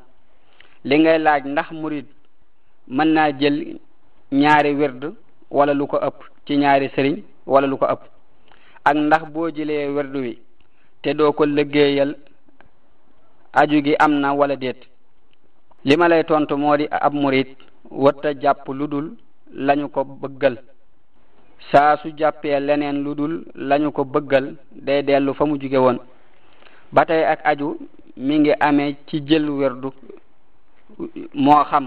li 0.84 0.98
ngay 1.00 1.20
laaj 1.20 1.44
ndax 1.46 1.72
murid 1.72 2.06
mën 2.88 3.06
naa 3.08 3.32
jël 3.40 3.78
ñaari 4.32 4.76
wird 4.76 5.14
wala 5.52 5.74
lu 5.78 5.86
ko 5.88 5.98
ëpp 6.08 6.18
ci 6.46 6.58
ñaari 6.58 6.88
sëriñ 6.96 7.16
wala 7.52 7.68
lu 7.68 7.78
ko 7.82 7.86
ëpp 7.94 8.02
ak 8.88 8.96
ndax 9.08 9.24
boo 9.34 9.48
jëlee 9.56 9.92
werdu 9.96 10.20
wi 10.26 10.34
te 11.02 11.10
doo 11.18 11.32
ko 11.38 11.44
liggéeyal 11.46 12.12
aju 13.60 13.78
gi 13.86 13.94
am 14.06 14.14
na 14.22 14.30
wala 14.40 14.56
déet 14.56 14.80
li 15.88 15.96
ma 15.98 16.06
tontu 16.30 16.56
moo 16.58 16.78
di 16.78 16.86
ab 17.06 17.14
murit 17.14 17.50
watta 18.04 18.30
jàpp 18.44 18.64
lu 18.80 18.88
dul 18.88 19.08
lañu 19.68 19.90
ko 19.90 20.02
bëggal 20.22 20.56
saa 21.72 21.98
su 22.02 22.10
jàppee 22.20 22.60
leneen 22.60 22.98
lu 23.04 23.16
dul 23.16 23.34
lañu 23.70 23.92
ko 23.92 24.06
bëggal 24.06 24.46
day 24.72 25.02
dellu 25.04 25.34
fa 25.34 25.46
mu 25.46 25.58
jóge 25.60 25.78
woon 25.78 25.98
ba 26.94 27.06
tey 27.06 27.24
ak 27.26 27.40
aju 27.52 27.68
mi 28.18 28.40
ngi 28.40 28.54
amee 28.68 28.96
ci 29.08 29.20
jël 29.28 29.50
werdu 29.50 29.90
moo 31.34 31.64
xam 31.70 31.86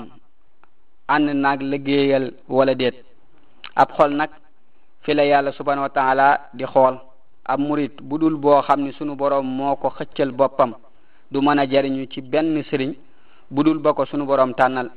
ànd 1.08 1.28
nag 1.34 1.60
liggéeyal 1.62 2.32
wala 2.48 2.74
déet 2.74 2.96
ab 3.76 3.88
xol 3.98 4.14
nag 4.14 4.30
fi 5.02 5.14
la 5.14 5.22
yàlla 5.26 5.52
subhanahu 5.52 5.86
wa 5.88 5.90
taala 5.94 6.40
di 6.54 6.64
xool 6.64 6.96
ab 7.44 7.60
murit 7.60 7.94
bu 8.00 8.18
dul 8.18 8.36
boo 8.36 8.62
xam 8.62 8.80
ni 8.82 8.92
sunu 8.92 9.14
boroom 9.16 9.46
moo 9.46 9.76
ko 9.76 9.90
xëccal 9.90 10.30
boppam 10.32 10.72
du 11.30 11.38
mën 11.40 11.58
a 11.58 11.66
jariñu 11.68 12.06
ci 12.10 12.20
benn 12.22 12.62
sëriñ 12.70 12.94
bu 13.50 13.62
dul 13.64 13.78
ba 13.78 13.92
ko 13.92 14.04
sunu 14.06 14.24
borom 14.26 14.54
tànnal 14.54 14.90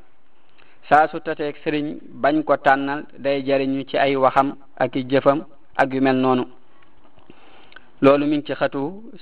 saa 0.89 1.07
su 1.07 1.19
tateeg 1.19 1.55
sëriñ 1.63 1.99
bañ 2.21 2.43
ko 2.43 2.55
tànnal 2.57 3.05
day 3.17 3.43
jariñu 3.45 3.83
ci 3.89 3.97
ay 3.97 4.15
waxam 4.15 4.55
ak 4.77 4.95
i 4.95 5.03
jëfam 5.09 5.43
ak 5.75 5.93
yu 5.93 6.01
mel 6.01 6.15
noonu 6.17 6.43
loolu 8.01 8.25
mu 8.27 8.35
ngi 8.35 8.45
ci 8.45 8.53
xatu 8.53 8.81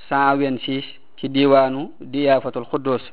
cent 0.09 0.35
vingt-six 0.37 0.83
ci 1.17 1.29
diiwaanu 1.29 1.91
diyaafatul 2.01 2.65
xuddoos 2.71 3.03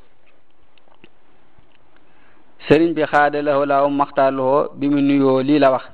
sëriñ 2.67 2.93
bi 2.95 3.03
xaadalawoo 3.05 3.65
laaw 3.67 3.89
maxtaarlowoo 3.91 4.69
bi 4.75 4.89
mu 4.89 5.01
nuyoo 5.01 5.41
lii 5.43 5.59
la 5.61 5.71
wax 5.71 5.85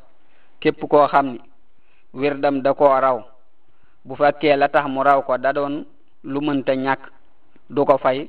képp 0.60 0.82
koo 0.88 1.06
xam 1.06 1.26
ni 1.32 1.38
wirdam 2.14 2.60
da 2.62 2.72
koo 2.74 2.98
raw 3.00 3.18
bu 4.04 4.14
fekkee 4.14 4.56
la 4.56 4.68
tax 4.68 4.84
mu 4.88 5.02
raw 5.02 5.22
ko 5.26 5.38
da 5.38 5.52
doon 5.52 5.84
lu 6.24 6.40
mënta 6.40 6.72
ñàkk 6.74 7.02
du 7.70 7.84
ko 7.84 7.98
fay 7.98 8.28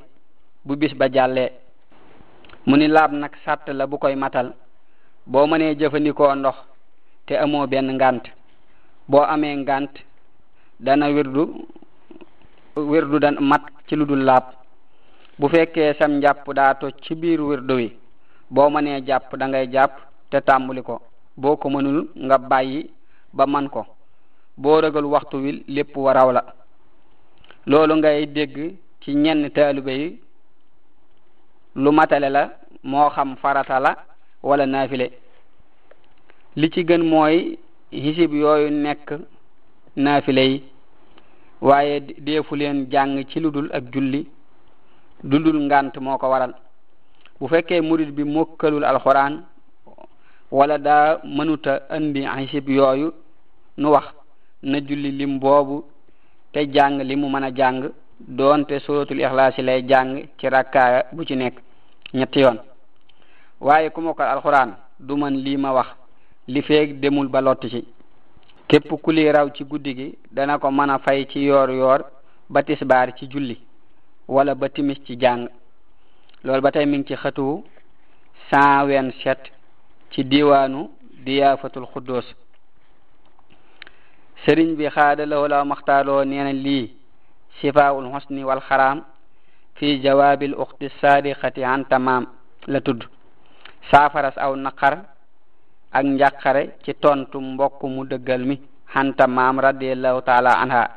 bu 0.65 0.75
bis 0.75 0.93
ba 0.93 1.05
jàllee 1.13 1.49
mu 2.65 2.77
ni 2.77 2.87
laab 2.87 3.11
nag 3.13 3.31
sàtt 3.45 3.67
la 3.67 3.87
bu 3.87 3.97
koy 3.97 4.15
matal 4.15 4.53
boo 5.27 5.47
mënee 5.47 5.75
jëfandikoo 5.79 6.35
ndox 6.35 6.57
te 7.25 7.33
amoo 7.43 7.67
benn 7.67 7.91
ngant 7.95 8.23
boo 9.07 9.21
amee 9.23 9.55
ngant 9.55 9.93
dana 10.79 11.07
wirdu 11.11 11.43
wirdu 12.75 13.19
dan 13.19 13.35
mat 13.39 13.61
ci 13.87 13.95
lu 13.95 14.05
dul 14.05 14.23
laab 14.23 14.43
bu 15.39 15.47
fekkee 15.49 15.93
sam 15.99 16.11
njàpp 16.17 16.51
daa 16.55 16.73
toj 16.75 16.93
ci 17.01 17.15
biir 17.15 17.41
wirdu 17.41 17.73
wi 17.75 17.97
boo 18.49 18.69
mënee 18.69 19.01
jàpp 19.07 19.35
dangay 19.37 19.67
ngay 19.67 19.73
jàpp 19.73 19.93
te 20.29 20.37
ko 20.85 20.99
boo 21.41 21.55
ko 21.61 21.67
mënul 21.73 21.99
nga 22.27 22.37
bàyyi 22.49 22.79
ba 23.37 23.45
man 23.53 23.65
ko 23.73 23.81
boo 24.61 24.77
ragal 24.83 25.05
waxtu 25.15 25.35
wi 25.43 25.51
lépp 25.75 25.93
waraw 26.05 26.29
la 26.37 26.41
loolu 27.69 27.93
ngay 27.99 28.19
dégg 28.35 28.55
ci 29.01 29.09
ñenn 29.23 29.41
taalibe 29.55 29.93
yi 30.01 30.07
lu 31.83 31.89
matale 31.97 32.29
la 32.35 32.43
moo 32.89 33.09
xam 33.15 33.29
farata 33.41 33.77
la 33.85 33.91
wala 34.49 34.65
naafile 34.73 35.07
li 36.59 36.67
ci 36.73 36.79
gën 36.87 37.03
mooy 37.11 37.35
hisib 38.03 38.31
yooyu 38.41 38.67
nekk 38.83 39.05
naafile 40.05 40.43
yi 40.51 40.57
waaye 41.67 41.99
deefu 42.27 42.55
leen 42.55 42.77
jàng 42.93 43.13
ci 43.29 43.39
lu 43.39 43.49
dul 43.55 43.67
ak 43.77 43.83
julli 43.93 44.21
lu 45.29 45.37
dul 45.45 45.59
ngànt 45.67 45.93
moo 46.05 46.17
ko 46.17 46.27
waral 46.33 46.53
bu 47.39 47.47
fekkee 47.47 47.81
murid 47.81 48.09
bi 48.17 48.23
mokkalul 48.23 48.83
alxuraan 48.83 49.33
wala 50.51 50.77
daa 50.77 51.17
mënuta 51.23 51.81
indi 51.95 52.25
xisib 52.25 52.69
yooyu 52.69 53.13
nu 53.77 53.89
wax 53.91 54.05
na 54.63 54.79
julli 54.81 55.11
lim 55.11 55.37
boobu 55.39 55.83
te 56.53 56.65
jàng 56.73 57.01
li 57.03 57.15
mu 57.15 57.29
mën 57.29 57.43
a 57.43 57.49
jàng 57.55 57.89
doonte 58.19 58.79
suratul 58.79 59.19
ixlaas 59.21 59.57
yi 59.57 59.63
lay 59.63 59.81
jàng 59.87 60.27
ci 60.39 60.49
rakkaa 60.49 61.03
bu 61.13 61.23
ci 61.23 61.35
nekk 61.35 61.55
ñetti 62.13 62.39
yoon 62.39 62.57
waaye 63.61 63.89
ku 63.91 64.01
mokkal 64.01 64.27
alxuraan 64.29 64.71
du 64.99 65.13
mën 65.17 65.33
lii 65.37 65.57
ma 65.57 65.71
wax 65.71 65.89
li 66.47 66.61
feeg 66.63 66.99
demul 66.99 67.27
ba 67.29 67.41
lotti 67.41 67.69
ci 67.69 67.85
képp 68.67 68.89
ku 69.03 69.11
li 69.11 69.31
raw 69.31 69.47
ci 69.53 69.63
guddi 69.63 69.95
gi 69.95 70.13
dana 70.31 70.57
ko 70.57 70.71
mën 70.71 70.89
a 70.89 70.97
fay 70.99 71.25
ci 71.31 71.39
yoor 71.43 71.69
yoor 71.71 71.99
ba 72.49 72.61
ci 72.63 73.27
julli 73.27 73.55
wala 74.27 74.55
ba 74.55 74.67
ci 74.69 75.15
jàng 75.21 75.47
loolu 76.43 76.61
ba 76.61 76.71
tey 76.71 76.85
mi 76.87 76.97
ngi 76.97 77.07
ci 77.07 77.15
xëtu 77.15 77.63
cent 78.49 78.85
vingt 78.85 79.13
ci 80.13 80.23
diwaanu 80.29 80.89
diyaafatul 81.25 81.85
xuddoos 81.93 82.25
sëriñ 84.43 84.69
bi 84.77 84.87
xaada 84.89 85.25
lawo 85.25 85.47
la 85.47 85.65
maxtaaloo 85.65 86.23
nee 86.25 86.43
na 86.43 86.53
lii 86.53 86.91
sifaul 87.59 88.05
xusni 88.13 88.43
wal 88.43 88.61
xaraam 88.67 89.01
fi 89.75 89.99
jawaabil 90.03 90.53
uxti 90.57 90.89
saadiqati 91.01 91.63
an 91.63 91.83
tamaam 91.89 92.25
la 92.67 92.79
tudd 92.81 93.01
saafaras 93.91 94.35
aw 94.37 94.55
naqar 94.55 94.95
ak 95.91 96.03
njàqare 96.05 96.63
ci 96.83 96.93
tontu 96.95 97.37
mbokk 97.41 97.81
mu 97.83 98.03
dëggal 98.05 98.43
mi 98.45 98.55
xanta 98.93 99.27
maam 99.27 99.59
radiallahu 99.59 100.21
taala 100.21 100.51
anha 100.63 100.91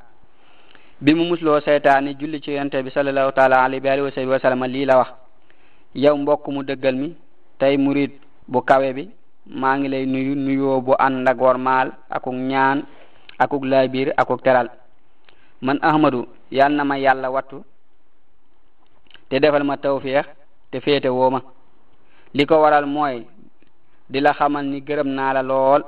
bi 1.01 1.15
mu 1.15 1.25
musloo 1.31 1.61
seytaani 1.61 2.15
julli 2.19 2.41
ci 2.41 2.51
yonente 2.53 2.83
bi 2.83 2.91
taala 2.91 3.65
alayhi 3.65 3.85
wa 3.87 3.93
alihi 4.09 4.27
wa 4.35 4.39
sallam 4.39 4.65
lii 4.65 4.85
la 4.85 4.97
wax 4.99 5.11
yow 5.95 6.17
mu 6.17 6.63
dëggal 6.65 6.97
mi 6.97 7.17
tey 7.59 7.77
murid 7.77 8.22
bu 8.49 8.63
kawe 8.63 8.89
bi 8.95 9.05
maa 9.47 9.79
ngi 9.79 9.89
lay 9.91 10.05
nuyu 10.07 10.35
nuyoo 10.35 10.79
bu 10.83 10.93
ànd 10.99 11.27
ak 11.29 11.39
wormaal 11.39 11.89
akuk 12.11 12.35
ñaan 12.51 12.79
akuk 13.39 13.63
laabiir 13.71 14.09
akuk 14.17 14.43
teral 14.43 14.69
man 15.65 15.79
ahmadu 15.83 16.27
yal 16.51 16.73
na 16.75 16.85
ma 16.85 16.97
yàlla 16.99 17.31
wattu 17.31 17.63
te 19.29 19.39
defal 19.41 19.65
ma 19.65 19.77
tawfeex 19.77 20.27
te 20.71 20.81
féete 20.81 21.09
woo 21.11 21.31
ma 21.31 21.41
li 22.37 22.45
ko 22.47 22.55
waral 22.63 22.87
mooy 22.87 23.27
di 24.11 24.21
la 24.21 24.33
xamal 24.33 24.65
ni 24.67 24.81
gërëm 24.81 25.09
naa 25.09 25.33
la 25.35 25.43
lool 25.43 25.83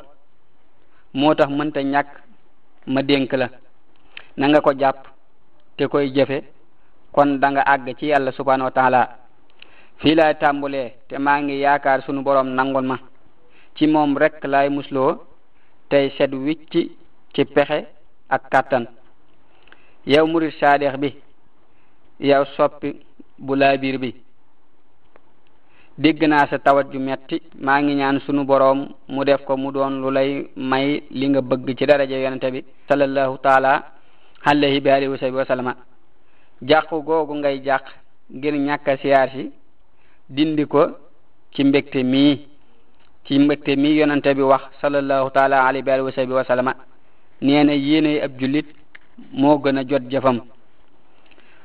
moo 1.19 1.35
tax 1.35 1.49
mënta 1.59 1.83
ñàkk 1.83 2.09
ma 2.95 3.01
dénk 3.03 3.33
la 3.41 3.47
na 4.37 4.61
ko 4.61 4.73
jàpp 4.81 4.99
te 5.77 5.85
koy 5.89 6.07
jëfe 6.17 6.39
kon 7.15 7.39
da 7.41 7.49
nga 7.51 7.63
ci 7.99 8.07
yàlla 8.07 8.33
subhanahu 8.33 8.71
fii 10.01 10.15
laay 10.19 10.35
tàmbulee 10.43 10.89
te 11.09 11.17
maa 11.19 11.41
ngi 11.43 11.57
yaakaar 11.65 12.01
sunu 12.07 12.23
boroom 12.27 12.49
nangul 12.57 12.85
ma 12.91 12.97
ci 13.77 13.85
moom 13.87 14.17
rekk 14.23 14.43
lay 14.53 14.69
musloo 14.77 15.19
tey 15.91 16.07
set 16.17 16.33
wicc 16.47 16.73
ci 17.35 17.43
pexe 17.55 17.79
ak 18.35 18.43
kàttan 18.53 18.85
yow 20.13 20.27
murid 20.33 20.53
saadex 20.61 20.95
bi 21.03 21.11
yow 22.31 22.45
soppi 22.57 22.89
bu 23.39 23.53
laabiir 23.61 23.99
bi 24.05 24.11
dégg 26.03 26.21
naa 26.29 26.47
sa 26.51 26.59
tawat 26.59 26.87
ju 26.93 26.99
metti 26.99 27.37
maa 27.65 27.81
ngi 27.81 27.95
ñaan 28.01 28.19
sunu 28.27 28.43
boroom 28.45 28.81
mu 29.09 29.25
def 29.25 29.45
ko 29.45 29.57
mu 29.57 29.71
doon 29.73 29.95
lu 30.03 30.11
lay 30.11 30.31
may 30.57 31.01
li 31.11 31.27
nga 31.29 31.41
bëgg 31.41 31.69
ci 31.79 31.87
daraja 31.87 32.17
yonente 32.25 32.49
bi 32.55 32.61
sallallahu 32.89 33.39
taala 33.47 33.73
alayhi 34.45 34.81
bi 34.81 34.91
alihi 34.91 35.09
wa 35.13 35.17
sahbi 35.19 35.37
wa 35.37 35.45
sallama 35.45 35.75
googu 36.91 37.35
ngay 37.37 37.57
jàq 37.67 37.85
ngir 38.37 38.55
ñàkk 38.67 38.89
a 38.93 38.97
siyaar 38.97 39.29
si 39.35 39.51
dindi 40.29 40.65
ko 40.67 40.97
ci 41.53 41.65
mbégte 41.65 42.03
mii 42.03 42.49
ci 43.25 43.39
mbégte 43.39 43.77
mii 43.77 43.99
yonente 43.99 44.35
bi 44.35 44.41
wax 44.43 44.63
sallallahu 44.81 45.31
taala 45.31 45.67
alayhi 45.67 45.87
wa 45.89 45.95
alihi 45.95 46.33
wa 46.33 46.45
sallama 46.45 46.75
nee 47.43 47.65
na 47.65 47.73
yéene 47.75 48.23
ab 48.23 48.39
jullit 48.39 48.67
moo 49.33 49.59
gën 49.59 49.79
a 49.79 49.85
jot 49.87 50.03
jëfam 50.11 50.41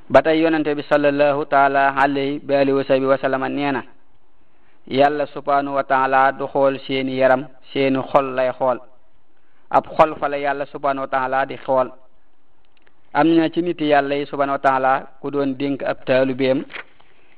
ba 0.10 0.22
tey 0.22 0.42
yonente 0.42 0.76
bi 0.76 0.84
sallallahu 0.84 1.46
taala 1.46 1.96
alayhi 1.98 2.42
wa 2.48 2.56
alihi 2.60 3.06
wa 3.06 3.18
sallama 3.18 3.50
nee 3.50 3.72
na 3.72 3.84
yàlla 4.88 5.26
subhanahu 5.28 5.76
wa 5.76 5.84
taala 5.84 6.32
du 6.34 6.46
xool 6.48 6.80
seeni 6.86 7.16
yaram 7.18 7.48
seeni 7.74 8.00
xol 8.12 8.36
lay 8.36 8.52
xool 8.52 8.80
ab 9.70 9.86
xol 9.98 10.16
fa 10.20 10.28
la 10.28 10.38
yàlla 10.38 10.66
subhanahu 10.66 11.06
wa 11.06 11.08
taala 11.08 11.46
di 11.46 11.56
xool 11.64 11.90
am 13.14 13.28
na 13.28 13.50
ci 13.50 13.62
nit 13.62 13.80
yàlla 13.82 14.16
yi 14.16 14.26
subhanahu 14.26 14.60
wa 14.60 14.60
taala 14.70 14.94
ku 15.22 15.32
doon 15.32 15.56
dénk 15.60 15.82
ab 15.84 16.04
taalubeem 16.06 16.66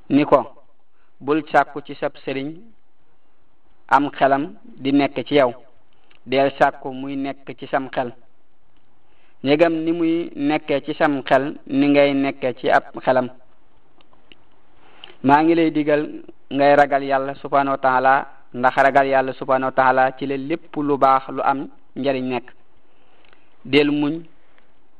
ni 0.09 0.25
ko 0.25 0.60
bul 1.21 1.41
sàkku 1.53 1.81
ci 1.81 1.93
sab 1.99 2.11
sëriñ 2.25 2.53
am 3.87 4.09
xelam 4.11 4.53
di 4.63 4.91
nekk 4.91 5.23
ci 5.27 5.35
yow 5.35 5.51
deel 6.25 6.49
sàkku 6.59 6.91
muy 6.93 7.15
nekk 7.15 7.47
ci 7.59 7.67
sam 7.67 7.89
xel 7.91 8.09
ñegam 9.43 9.73
ni 9.85 9.91
muy 9.91 10.29
nekkee 10.35 10.79
ci 10.85 10.93
sam 10.93 11.21
xel 11.23 11.55
ni 11.67 11.87
ngay 11.87 12.13
nekke 12.13 12.53
ci 12.59 12.69
ab 12.69 12.83
xelam 13.03 13.27
maa 15.23 15.43
ngi 15.43 15.55
lay 15.55 15.71
diggal 15.71 16.03
ngay 16.51 16.75
ragal 16.75 17.03
yàlla 17.03 17.33
subhanahu 17.35 17.75
wa 17.75 17.81
taala 17.87 18.13
ndax 18.53 18.75
ragal 18.77 19.07
yàlla 19.07 19.33
subhanahu 19.33 19.71
wa 19.77 20.11
ci 20.17 20.25
la 20.27 20.37
lépp 20.37 20.75
lu 20.75 20.97
baax 20.97 21.23
lu 21.29 21.41
am 21.41 21.67
njariñ 21.95 22.25
nekk 22.33 22.45
del 23.65 23.91
muñ 23.91 24.15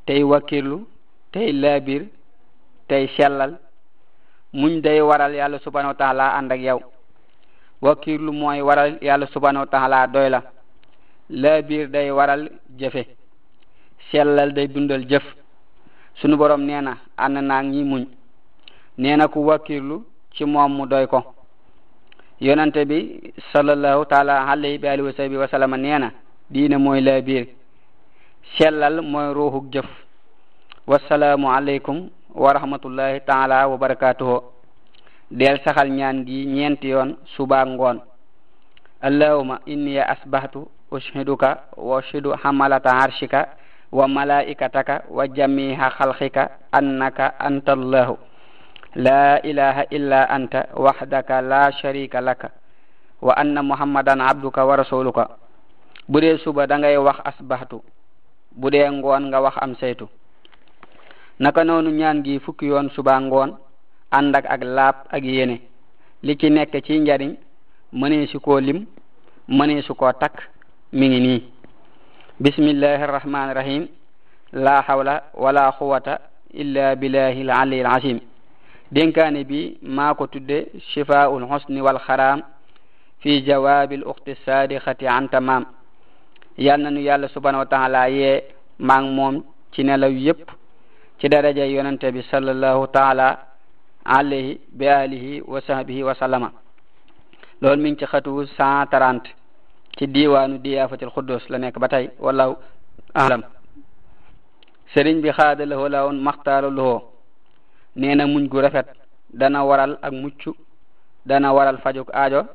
tey 0.05 0.21
wakirlu 0.23 0.87
tey 1.31 1.51
laabir 1.51 2.03
tey 2.87 3.07
sellal 3.17 3.53
mu 4.53 4.67
day 4.81 4.99
waral 5.01 5.33
yàlla 5.33 5.59
subhanahu 5.59 5.93
wa 5.95 5.97
taala 5.99 6.31
ànd 6.37 6.51
ak 6.51 6.59
yow 6.61 6.79
wakiirlu 7.81 8.31
mooy 8.31 8.61
waral 8.61 8.97
yàlla 9.01 9.27
subhanahu 9.27 9.63
wa 9.65 9.71
taala 9.71 10.07
doy 10.07 10.29
la 10.29 10.41
laa 11.29 11.61
biir 11.61 11.87
day 11.87 12.11
waral 12.11 12.49
jëfe 12.79 13.05
sellal 14.11 14.51
day 14.53 14.67
dundal 14.67 15.05
jëf 15.07 15.23
sunu 16.19 16.35
borom 16.37 16.61
nee 16.65 16.81
na 16.81 16.97
ànd 17.17 17.37
naag 17.41 17.65
ñi 17.67 17.83
muñ 17.83 18.05
nee 18.97 19.15
na 19.15 19.27
ku 19.27 19.39
wakiirlu 19.47 20.03
ci 20.35 20.43
moom 20.45 20.85
doy 20.87 21.07
ko 21.07 21.23
yonante 22.41 22.83
bi 22.85 22.97
sallallahu 23.53 24.05
taala 24.05 24.45
alayhi 24.49 24.77
bi 24.77 24.87
alihi 24.87 25.07
wa 25.07 25.13
sahbi 25.13 25.37
wa 25.37 25.47
sallama 25.47 25.77
nee 25.77 25.97
na 25.97 26.11
diine 26.49 26.77
mooy 26.77 26.99
laa 27.01 27.21
biir 27.21 27.47
sellal 28.57 28.99
mooy 29.01 29.31
ruuxuk 29.33 29.71
jëf 29.73 29.87
wasalaamu 30.87 31.47
aleykum 31.55 32.09
wa 32.35 32.53
rahmatullahi 32.55 33.19
wa 33.27 33.75
barakatuhu 33.77 34.41
del 35.31 35.59
saxal 35.67 35.91
ñaan 35.91 36.23
gi 36.27 36.45
ñeenti 36.47 36.87
yoon 36.91 37.17
suba 37.35 37.65
ngoon 37.65 37.99
allahuma 39.01 39.59
inni 39.67 39.95
ya 39.95 40.05
asbahtu 40.09 40.65
wa 40.65 41.97
ushidu 41.97 42.31
hamalata 42.35 42.89
arshika 42.91 43.47
wa 43.91 44.07
malaikataka 44.07 45.03
wa 45.11 45.27
jamiha 45.27 45.89
xalqika 45.91 46.51
annaka 46.71 47.35
anta 47.39 47.75
la 48.95 49.39
ilaha 49.43 49.85
illa 49.91 50.23
anta 50.31 50.67
wahdaka 50.75 51.41
la 51.41 51.71
sharika 51.71 52.21
laka 52.21 52.51
wa 53.21 53.35
anna 53.35 53.63
muhammadan 53.63 54.19
abduka 54.19 54.63
wa 54.65 54.75
rasuluka 54.75 55.35
bu 56.07 56.19
dee 56.19 56.37
suba 56.43 56.67
da 56.67 56.79
ngay 56.79 56.97
wax 56.97 57.23
asbahtu 57.23 57.79
bu 58.51 58.67
dee 58.71 58.87
ngoon 58.91 59.27
nga 59.31 59.39
wax 59.43 59.55
am 59.63 59.75
saytu 59.79 60.07
naka 61.43 61.61
noonu 61.67 61.89
ñaan 61.99 62.17
gi 62.25 62.33
fukki 62.45 62.65
yoon 62.71 62.87
suba 62.95 63.13
ngoon 63.27 63.49
ànd 64.17 64.33
ak 64.39 64.45
ak 64.55 64.61
laab 64.77 64.95
ak 65.15 65.23
yéene 65.31 65.57
li 66.25 66.33
ci 66.39 66.47
nekk 66.55 66.73
ci 66.85 66.93
njariñ 66.99 67.31
mënee 67.99 68.25
su 68.31 68.37
koo 68.45 68.59
lim 68.67 68.79
mënee 69.57 69.81
su 69.87 69.93
koo 70.01 70.11
takk 70.21 70.35
mi 70.97 71.05
ngi 71.11 71.19
nii 71.27 71.39
bismillahi 72.43 73.03
arrahmani 73.03 73.51
irrahim 73.51 73.83
laa 74.63 74.81
hawla 74.87 75.13
wala 75.43 75.63
quwata 75.77 76.13
illa 76.61 76.95
billahi 76.95 77.41
aliyil 77.61 77.89
azim 77.95 78.19
dénkaane 78.95 79.39
bi 79.49 79.61
maa 79.95 80.13
ko 80.19 80.23
tudde 80.33 80.57
shifaul 80.89 81.43
husni 81.51 81.81
wal 81.87 81.99
xaraam 82.07 82.39
fi 83.21 83.31
jawaabil 83.47 84.03
uxti 84.11 84.31
saadiqati 84.45 85.05
an 85.17 85.23
tamaam 85.33 85.63
yal 86.65 86.79
na 86.83 86.89
nu 86.93 87.01
yàlla 87.07 87.27
subhanahu 87.33 87.63
wa 87.63 87.69
taala 87.73 88.01
yee 88.17 88.35
maa 88.87 89.01
ngi 89.01 89.11
moom 89.17 89.35
ci 89.73 89.81
nelaw 89.83 90.11
yépp 90.25 90.49
ci 91.21 91.29
daraja 91.29 91.67
yonente 91.69 92.09
bi 92.11 92.23
sallallahu 92.25 92.87
taala 92.89 93.45
alayhi 94.03 94.57
bi 94.73 94.87
alihi 94.89 95.43
wa 95.45 95.61
sahbihi 95.61 96.01
wa 96.01 96.15
sallama 96.17 96.49
loolu 97.61 97.77
mi 97.79 97.93
ci 97.95 98.05
xatu 98.09 98.41
cent 98.57 98.89
trente 98.89 99.29
ci 100.01 100.07
diwaanu 100.09 100.57
diyaafatil 100.57 101.11
la 101.53 101.57
nekk 101.61 101.77
ba 101.77 101.87
tey 101.87 102.09
wallahu 102.17 102.57
alam 103.13 103.43
sëriñ 104.97 105.21
bi 105.21 105.29
xaada 105.29 105.63
lahoo 105.65 105.87
lawoon 105.89 106.17
maxtaara 106.19 106.71
lohoo 106.73 107.05
nee 107.97 108.15
na 108.15 108.25
muñ 108.25 108.47
gu 108.49 108.57
rafet 108.61 108.87
dana 109.31 109.63
waral 109.63 109.99
ak 110.01 110.11
mucc 110.13 110.41
dana 111.25 111.53
waral 111.53 111.77
fajuk 111.83 112.09
aajo 112.15 112.47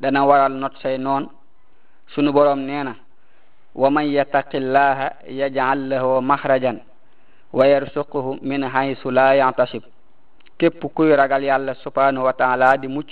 dana 0.00 0.22
waral 0.26 0.52
not 0.52 0.76
say 0.82 0.98
noon 0.98 1.28
sunu 2.12 2.30
boroom 2.32 2.60
nee 2.60 2.82
na 2.84 2.94
wa 3.74 3.88
man 3.90 4.04
yattaqillaha 4.04 5.24
yaj'al 5.30 5.88
lahu 5.88 6.20
maxrajan 6.20 6.78
wa 7.52 7.66
yarsuquhu 7.68 8.38
min 8.42 8.64
haysu 8.64 9.10
la 9.12 9.36
yantasib 9.36 9.82
képp 10.58 10.84
kuy 10.94 11.14
ragal 11.14 11.42
yàlla 11.44 11.74
subhanahu 11.74 12.24
wa 12.24 12.32
taala 12.32 12.76
di 12.78 12.88
mucc 12.88 13.10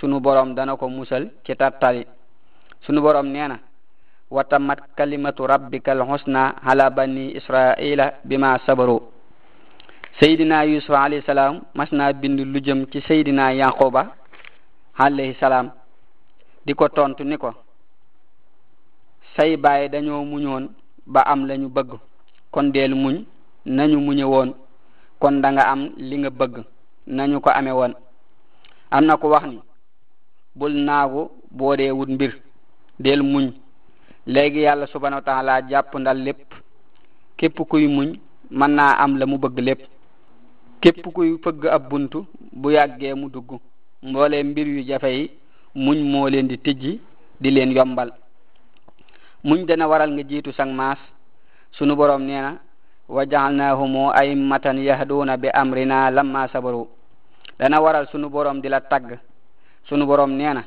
sunu 0.00 0.20
borom 0.20 0.54
dana 0.54 0.76
ko 0.76 0.88
musal 0.88 1.30
ci 1.44 1.54
tartali 1.56 2.06
sunu 2.86 3.00
borom 3.00 3.26
nee 3.28 3.48
na 3.48 3.58
wa 4.30 4.44
tamat 4.44 4.78
kalimatu 4.96 5.46
rabbika 5.46 5.92
alxusna 5.92 6.54
ala 6.62 6.90
bani 6.90 7.34
israila 7.36 8.12
bima 8.24 8.58
sabaru 8.66 9.00
seydina 10.20 10.62
yusufa 10.64 11.02
alayhi 11.02 11.26
salaam 11.26 11.60
mas 11.74 11.90
naa 11.92 12.12
bind 12.12 12.38
lu 12.38 12.60
jëm 12.60 12.86
ci 12.92 13.00
seydina 13.02 13.50
yaquba 13.52 14.14
alayhi 14.96 15.34
salaam 15.40 15.70
di 16.66 16.72
ko 16.74 16.88
tontu 16.88 17.24
ni 17.24 17.36
ko 17.36 17.50
say 19.36 19.56
baay 19.56 19.88
dañoo 19.88 20.24
muñoon 20.24 20.70
ba 21.06 21.20
am 21.26 21.46
lañu 21.46 21.68
bëgg 21.68 21.98
kon 22.52 22.70
muñ 22.94 23.24
nañu 23.66 23.98
muñe 24.00 24.24
woon 24.24 24.52
kon 25.20 25.40
danga 25.42 25.62
am 25.72 25.90
li 25.96 26.16
nga 26.18 26.30
bëgg 26.30 26.54
nañu 27.16 27.40
ko 27.40 27.50
amee 27.50 27.72
woon 27.78 27.92
am 28.90 29.04
na 29.06 29.14
ko 29.20 29.28
wax 29.32 29.44
ni 29.46 29.58
bul 30.58 30.72
naagu 30.86 31.30
boo 31.58 31.76
dee 31.76 31.90
wut 31.90 32.08
mbir 32.10 32.32
del 32.98 33.22
muñ 33.22 33.52
léegi 34.26 34.62
yàlla 34.62 34.86
subhanahu 34.86 35.20
wa 35.20 35.22
taala 35.26 35.62
jàpp 35.70 35.94
ndal 35.94 36.18
lépp 36.24 36.52
képp 37.38 37.56
kuy 37.70 37.86
muñ 37.86 38.08
mën 38.50 38.68
naa 38.70 38.96
am 39.02 39.16
la 39.18 39.26
mu 39.26 39.38
bëgg 39.38 39.58
lépp 39.58 39.80
képp 40.80 41.06
kuy 41.14 41.38
fëgg 41.42 41.64
ab 41.66 41.88
buntu 41.88 42.26
bu 42.52 42.70
yàggee 42.70 43.14
mu 43.14 43.28
dugg 43.30 43.60
mboole 44.02 44.42
mbir 44.44 44.66
yu 44.66 44.82
jafe 44.84 45.28
muñ 45.74 45.98
moo 46.10 46.28
leen 46.28 46.48
di 46.48 46.56
tijji 46.58 47.00
di 47.40 47.50
leen 47.50 47.72
yombal 47.76 48.10
muñ 49.44 49.64
dana 49.66 49.86
waral 49.88 50.10
nga 50.12 50.22
jiitu 50.28 50.52
sang 50.52 50.72
mas 50.74 50.98
sunu 51.72 51.94
boroom 51.96 52.22
nee 52.26 52.40
na 52.40 52.58
وجعلناهم 53.16 53.92
أئمة 54.22 54.66
يهدون 54.90 55.30
بأمرنا 55.42 55.98
لما 56.18 56.42
صبروا 56.54 56.86
dana 57.60 57.78
waral 57.78 58.08
sunu 58.10 58.26
borom 58.26 58.58
di 58.58 58.66
la 58.66 58.80
tagg 58.82 59.20
sunu 59.86 60.02
borom 60.08 60.34
nee 60.34 60.50
na 60.56 60.62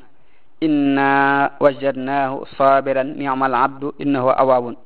inna 0.64 1.10
wajadnahu 1.60 2.46
sabiran 2.56 3.12
ni'mal 3.12 3.52
abdu 3.52 3.92
innahu 4.00 4.30
awabun 4.32 4.78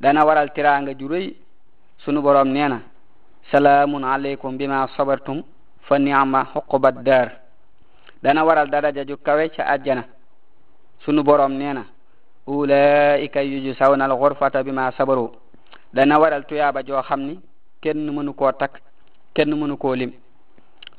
dana 0.00 0.26
waral 0.26 0.50
tiraanga 0.50 0.90
ju 0.98 1.06
rëy 1.06 1.36
sunu 2.02 2.18
borom 2.24 2.50
nee 2.50 2.66
na 2.66 2.80
salaamun 3.52 4.02
alaykum 4.02 4.58
bima 4.58 4.88
sabartum 4.98 5.44
fa 5.86 6.00
ni'ma 6.02 6.50
huqubat 6.56 7.04
dar 7.06 7.38
dana 8.24 8.42
waral 8.42 8.66
daraja 8.66 9.06
ju 9.06 9.14
kawe 9.14 9.46
ca 9.54 9.62
àjjana 9.70 10.02
sunu 11.06 11.22
borom 11.22 11.52
nee 11.54 11.70
na 11.78 11.82
ulaika 12.48 13.38
yujsawna 13.44 14.08
al 14.10 14.14
ghurfata 14.18 14.64
bima 14.66 14.90
sabaru 14.98 15.30
dana 15.96 16.18
waral 16.20 16.44
tuyaaba 16.44 16.82
joo 16.84 17.00
xam 17.08 17.20
ni 17.24 17.34
kenn 17.82 18.10
mënu 18.14 18.32
koo 18.36 18.52
takk 18.52 18.74
kenn 19.36 19.48
mënu 19.56 19.76
koo 19.78 19.94
lim 19.94 20.12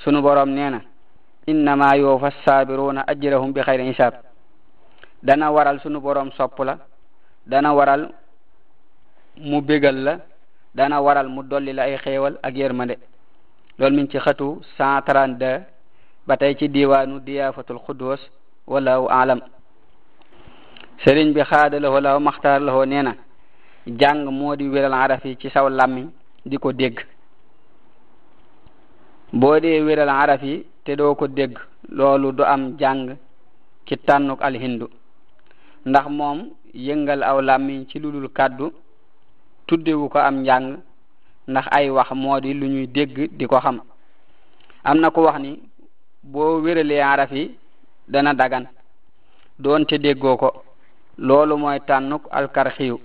sunu 0.01 0.21
boroom 0.21 0.49
nee 0.49 0.69
na 0.71 0.79
innama 1.45 1.95
yuwaffa 1.99 2.31
saabiruna 2.45 3.03
ajrahum 3.07 3.51
bi 3.53 3.61
xayri 3.61 3.85
hisaab 3.91 4.13
dana 5.23 5.51
waral 5.51 5.79
sunu 5.81 5.99
boroom 6.01 6.31
sopp 6.31 6.57
la 6.65 6.77
dana 7.45 7.73
waral 7.77 8.09
mu 9.37 9.61
begal 9.61 9.95
la 10.05 10.13
dana 10.75 10.97
waral 10.99 11.27
mu 11.29 11.41
dolli 11.43 11.73
la 11.73 11.83
ay 11.83 11.97
xéewal 12.03 12.35
ak 12.41 12.55
yërmande 12.55 12.95
loolu 13.77 13.95
min 13.97 14.07
ci 14.09 14.17
xatu 14.19 14.61
132 14.79 15.61
ba 16.27 16.37
tey 16.37 16.55
ci 16.57 16.67
diwaanu 16.69 17.19
diyaafatul 17.19 17.79
xuddoos 17.85 18.21
wallahu 18.67 19.05
alam 19.11 19.39
sëriñ 21.05 21.33
bi 21.33 21.41
xaadalawoo 21.43 21.99
law 22.01 22.19
maxtaar 22.19 22.61
lawoo 22.61 22.85
nee 22.85 23.01
na 23.03 23.13
jàng 23.87 24.31
moo 24.39 24.55
di 24.55 24.67
wéral 24.67 24.93
araf 24.93 25.25
yi 25.25 25.35
ci 25.39 25.49
saw 25.49 25.69
làmmiñ 25.69 26.07
di 26.45 26.57
ko 26.57 26.71
dégg 26.73 26.95
boo 29.33 29.59
dee 29.61 29.81
wéral 29.81 30.09
araf 30.09 30.41
yi 30.43 30.63
te 30.83 30.95
doo 30.97 31.13
ko 31.15 31.27
dégg 31.27 31.57
loolu 31.89 32.31
du 32.37 32.43
am 32.43 32.77
jàng 32.79 33.15
ki 33.85 33.95
tànnuk 34.05 34.41
alhindu 34.41 34.87
ndax 35.85 36.07
moom 36.09 36.49
yëngal 36.73 37.23
aw 37.23 37.41
làmmiñ 37.41 37.85
ci 37.89 37.99
ludul 37.99 38.27
kàddu 38.35 38.65
tuddewu 39.67 40.09
ko 40.09 40.19
am 40.19 40.35
njàng 40.43 40.79
ndax 41.47 41.65
ay 41.71 41.89
wax 41.89 42.11
moo 42.11 42.39
lu 42.39 42.67
ñuy 42.67 42.87
dégg 42.87 43.17
di 43.37 43.45
ko 43.45 43.59
xam 43.59 43.79
am 44.83 44.97
na 44.99 45.09
ko 45.09 45.21
wax 45.21 45.39
ni 45.39 45.59
boo 46.23 46.59
wéralee 46.61 46.99
araf 47.01 47.31
yi 47.31 47.55
dana 48.07 48.33
dagan 48.33 48.65
doonte 49.59 49.95
déggoo 49.97 50.37
ko 50.37 50.49
loolu 51.17 51.55
mooy 51.57 51.79
tànnuk 51.79 52.21
alkarxiyu 52.31 52.99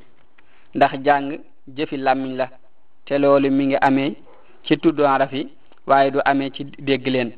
ndax 0.75 0.93
jàng 1.05 1.39
jëfi 1.77 1.97
làmmiñ 1.97 2.37
la 2.37 2.49
te 3.07 3.19
loolu 3.19 3.51
mi 3.51 3.67
ngi 3.67 3.75
amee 3.81 4.13
ci 4.65 4.77
tuddu 4.79 5.03
araf 5.07 5.33
waaye 5.87 6.11
du 6.11 6.19
amee 6.25 6.51
ci 6.55 6.65
dégg 6.79 7.07
leen 7.07 7.31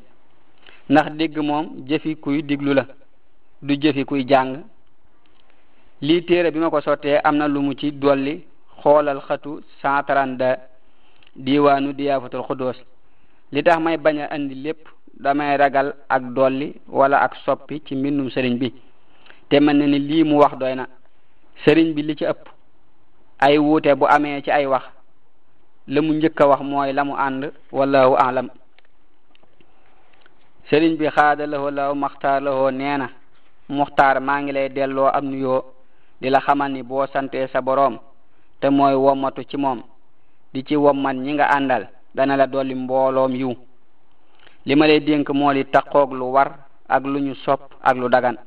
ndax 0.89 1.07
dégg 1.17 1.37
moom 1.37 1.65
jëfi 1.87 2.15
kuy 2.17 2.41
diglu 2.43 2.73
la 2.73 2.85
du 3.61 3.73
jëfi 3.81 4.05
kuy 4.05 4.23
jàng 4.27 4.63
lii 6.01 6.21
téere 6.25 6.51
bi 6.51 6.59
ma 6.59 6.69
ko 6.69 6.81
sottee 6.81 7.19
am 7.23 7.35
na 7.37 7.47
lu 7.47 7.59
mu 7.61 7.73
ci 7.77 7.91
dolli 7.91 8.43
xoolal 8.81 9.19
xatu 9.27 9.59
cent 9.81 10.03
trente 10.07 10.49
diwaanu 11.35 11.93
diyaafatul 11.93 12.43
xuddoos 12.47 12.77
li 13.51 13.63
tax 13.63 13.79
may 13.79 13.97
bañ 13.97 14.17
a 14.21 14.35
indi 14.35 14.55
lépp 14.55 14.87
damay 15.23 15.57
ragal 15.57 15.93
ak 16.09 16.23
dolli 16.35 16.71
wala 16.87 17.19
ak 17.21 17.35
soppi 17.45 17.79
ci 17.85 17.95
mbindum 17.95 18.29
sëriñ 18.29 18.57
bi 18.59 18.73
te 19.49 19.59
mën 19.59 19.77
na 19.77 19.85
ni 19.87 19.99
lii 19.99 20.23
mu 20.23 20.35
wax 20.37 20.57
doy 20.57 20.75
na 20.75 20.87
sëriñ 21.65 21.93
bi 21.95 22.01
li 22.03 22.15
ci 22.15 22.25
ëpp 22.25 22.54
ay 23.39 23.57
wuute 23.59 23.91
bu 23.95 24.05
amee 24.07 24.41
ci 24.41 24.51
ay 24.51 24.65
wax 24.65 24.83
la 25.87 25.99
njëkk 26.01 26.39
a 26.43 26.47
wax 26.49 26.61
mooy 26.63 26.93
lamu 26.93 27.13
ànd 27.17 27.51
wallahu 27.71 28.15
alam 28.15 28.47
sëriñ 30.69 30.93
bi 30.97 31.07
xaada 31.09 31.45
lahoo 31.45 31.69
law 31.71 31.91
maxtaar 31.95 32.41
lahoo 32.43 32.71
nee 32.71 32.97
na 32.97 33.07
muxtaar 33.77 34.19
maa 34.27 34.41
ngi 34.41 34.51
lay 34.51 34.69
delloo 34.75 35.07
am 35.17 35.25
nuyoo 35.25 35.61
di 36.21 36.29
la 36.29 36.39
xamal 36.39 36.71
ni 36.71 36.81
boo 36.83 37.05
sante 37.13 37.47
sa 37.51 37.61
boroom 37.61 37.99
te 38.61 38.69
mooy 38.69 38.93
womatu 38.93 39.43
ci 39.43 39.57
moom 39.57 39.79
di 40.53 40.63
ci 40.63 40.75
wommat 40.75 41.15
ñi 41.17 41.33
nga 41.33 41.47
àndal 41.49 41.83
dana 42.15 42.35
la 42.37 42.47
dolli 42.47 42.75
mbooloom 42.75 43.33
yiw 43.35 43.53
li 44.65 44.75
ma 44.75 44.85
lay 44.87 44.99
dénk 45.01 45.29
mool 45.29 45.57
yi 45.57 45.65
taqoog 45.73 46.11
lu 46.13 46.31
war 46.33 46.55
ak 46.87 47.03
lu 47.03 47.19
ñu 47.19 47.35
sopp 47.35 47.61
ak 47.89 47.97
lu 47.97 48.07
dagan 48.09 48.37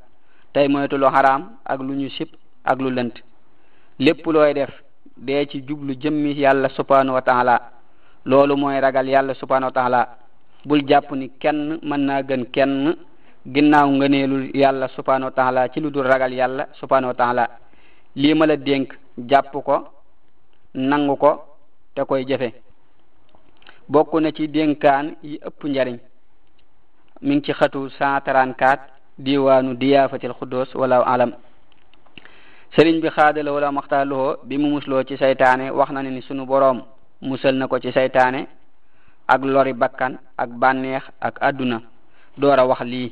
tey 0.53 0.66
moytu 0.68 0.96
lu 0.98 1.07
xaraam 1.14 1.42
ak 1.70 1.81
lu 1.83 1.92
ñu 1.94 2.09
sip 2.16 2.31
ak 2.70 2.79
lu 2.81 2.90
lënt 2.90 3.16
lépp 3.98 4.24
looy 4.26 4.52
def 4.54 4.70
dee 5.16 5.44
ci 5.48 5.64
jublu 5.66 5.92
jëmmi 6.00 6.32
yàlla 6.38 6.68
subhanahu 6.68 7.14
wa 7.14 7.22
taala 7.22 7.61
loolu 8.24 8.56
mooy 8.56 8.80
ragal 8.80 9.08
yàlla 9.08 9.34
subhanahu 9.34 9.72
wa 9.74 10.08
bul 10.64 10.82
jàpp 10.88 11.11
ni 11.12 11.28
kenn 11.40 11.78
mën 11.82 11.98
naa 12.00 12.22
gën 12.22 12.44
kenn 12.52 12.96
ginnaw 13.46 13.87
nga 13.90 13.96
ngëneelul 13.98 14.50
yàlla 14.56 14.88
subhanahu 14.88 15.32
wa 15.37 15.68
ci 15.70 15.80
lu 15.80 15.90
dul 15.90 16.06
ragal 16.06 16.32
yàlla 16.32 16.66
subhanahu 16.78 17.08
wa 17.08 17.14
taala 17.14 17.48
dénk 18.56 18.92
jàpp 19.18 19.52
ko 19.52 19.88
nangu 20.74 21.16
ko 21.16 21.44
te 21.94 22.02
koy 22.04 22.24
jëfe 22.24 22.52
bokk 23.88 24.12
na 24.20 24.30
ci 24.32 24.46
dénkaan 24.48 25.16
yi 25.22 25.40
ëpp 25.46 25.64
njariñ 25.64 25.98
mi 27.22 27.34
ngi 27.34 27.44
ci 27.44 27.52
xatu 27.52 27.88
134 27.88 28.78
diwaanu 29.18 29.74
diyaafatil 29.74 30.32
xuddoos 30.40 30.72
wala 30.74 31.00
alam 31.06 31.32
sëriñ 32.74 32.96
bi 33.00 33.09
xaadala 33.16 33.50
wala 33.52 33.72
maxtaaloo 33.72 34.37
bi 34.48 34.54
mu 34.61 34.68
musloo 34.74 35.02
ci 35.09 35.14
saytaane 35.16 35.66
wax 35.78 35.88
na 35.92 36.00
ni 36.02 36.22
sunu 36.26 36.42
boroom 36.50 36.78
musal 37.28 37.54
na 37.59 37.66
ko 37.70 37.76
ci 37.78 37.90
saytaane 37.96 38.40
ak 39.33 39.40
lori 39.54 39.72
bakkan 39.72 40.12
ak 40.42 40.50
bànneex 40.61 41.02
ak 41.26 41.35
àdduna 41.48 41.78
door 42.40 42.59
a 42.59 42.64
wax 42.70 42.81
lii 42.92 43.09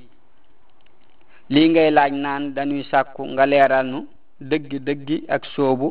lii 1.54 1.66
ngay 1.72 1.90
laaj 1.96 2.12
naan 2.24 2.42
dañuy 2.56 2.82
sàkku 2.90 3.22
nga 3.32 3.44
leeral 3.50 3.86
nu 3.92 4.00
dëggi 4.50 4.78
dëggi 4.86 5.16
ak 5.34 5.42
soobu 5.54 5.88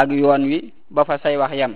ak 0.00 0.08
yoon 0.20 0.42
wi 0.50 0.58
ba 0.94 1.04
fa 1.08 1.16
say 1.22 1.36
wax 1.36 1.52
yam 1.60 1.72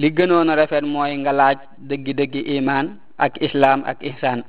li 0.00 0.08
gënoon 0.16 0.50
a 0.52 0.56
rafet 0.56 0.82
mooy 0.92 1.12
nga 1.18 1.32
laaj 1.38 1.58
dëggi 1.88 2.12
dëggi 2.20 2.40
imaan 2.56 2.86
ak 3.24 3.32
islaam 3.46 3.80
ak 3.90 3.98
ihsaan 4.10 4.40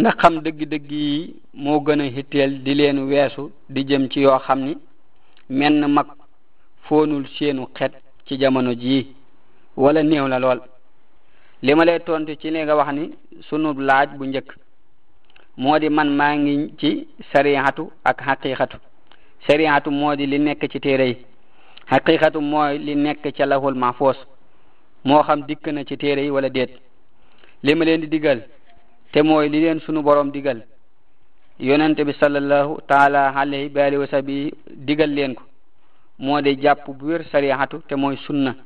ndax 0.00 0.14
xam 0.22 0.34
dëgg-dëgg 0.44 0.90
yi 1.02 1.12
moo 1.62 1.78
gën 1.86 2.00
a 2.00 2.06
hitteel 2.16 2.50
di 2.64 2.72
leen 2.78 2.98
weesu 3.10 3.44
di 3.72 3.80
jëm 3.88 4.04
ci 4.12 4.18
yoo 4.24 4.38
xam 4.46 4.58
ni 4.66 4.72
menn 5.58 5.78
mag 5.96 6.06
fonul 6.84 7.24
seenu 7.36 7.64
xet 7.76 7.92
ci 8.26 8.32
jamono 8.40 8.72
jii 8.82 9.02
walla 9.82 10.02
néew 10.10 10.26
la 10.28 10.38
lool 10.42 10.60
li 11.64 11.72
ma 11.74 11.84
lay 11.84 11.98
tontu 12.06 12.34
ci 12.40 12.50
li 12.50 12.58
nga 12.62 12.74
wax 12.78 12.90
ni 12.98 13.04
sunu 13.46 13.68
laaj 13.88 14.08
bu 14.18 14.24
njëkk 14.24 14.48
moo 15.62 15.78
di 15.82 15.88
man 15.96 16.08
maa 16.18 16.34
ngi 16.40 16.54
ci 16.80 16.90
sarihatu 17.30 17.84
ak 18.08 18.16
xaqiqatu 18.24 18.76
sarihatu 19.46 19.90
moo 19.90 20.16
di 20.18 20.26
li 20.26 20.38
nekk 20.38 20.62
ci 20.72 20.78
téere 20.80 21.06
yi 21.10 21.16
xaqiqatu 21.90 22.40
mooy 22.40 22.78
li 22.86 22.94
nekk 22.96 23.22
ca 23.36 23.44
lahul 23.50 23.74
mahfuz 23.82 24.16
moo 25.08 25.20
xam 25.26 25.40
dikk 25.48 25.64
na 25.74 25.84
ci 25.84 25.96
téere 25.98 26.22
yi 26.24 26.30
wala 26.30 26.48
déet 26.48 26.70
li 27.64 27.74
ma 27.74 27.84
leen 27.84 28.00
di 28.00 28.08
diggal 28.08 28.40
te 29.12 29.20
mooy 29.20 29.48
li 29.52 29.60
leen 29.60 29.80
sunu 29.84 30.02
borom 30.02 30.30
digal 30.32 30.64
yonente 31.60 32.02
bi 32.04 32.12
sallallahu 32.18 32.80
taala 32.88 33.30
alayhi 33.36 33.68
wa 33.98 34.22
digal 34.88 35.10
leen 35.12 35.34
ko 35.36 35.42
moo 36.18 36.40
de 36.40 36.50
jàpp 36.60 36.88
bu 36.98 37.06
wér 37.06 37.24
sariyatu 37.30 37.82
te 37.88 37.94
mooy 37.94 38.16
sunna 38.26 38.56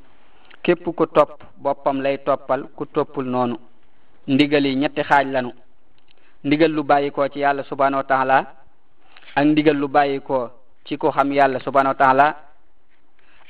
képp 0.62 0.84
ku 0.96 1.04
topp 1.06 1.42
boppam 1.58 2.00
lay 2.00 2.16
toppal 2.18 2.62
ku 2.76 2.86
toppul 2.86 3.24
noonu 3.26 3.56
ndigal 4.28 4.64
yi 4.66 4.74
ñetti 4.76 5.02
xaaj 5.02 5.26
lanu 5.32 5.50
ndigal 6.44 6.70
lu 6.72 6.82
bàyyikoo 6.84 7.28
ci 7.32 7.40
yàlla 7.40 7.62
subhanahu 7.64 8.02
wa 8.08 8.40
ak 9.34 9.44
ndigal 9.44 9.76
lu 9.76 9.88
bàyyikoo 9.88 10.50
ci 10.86 10.96
ku 10.96 11.10
xam 11.10 11.32
yàlla 11.32 11.58
subhanahu 11.58 11.94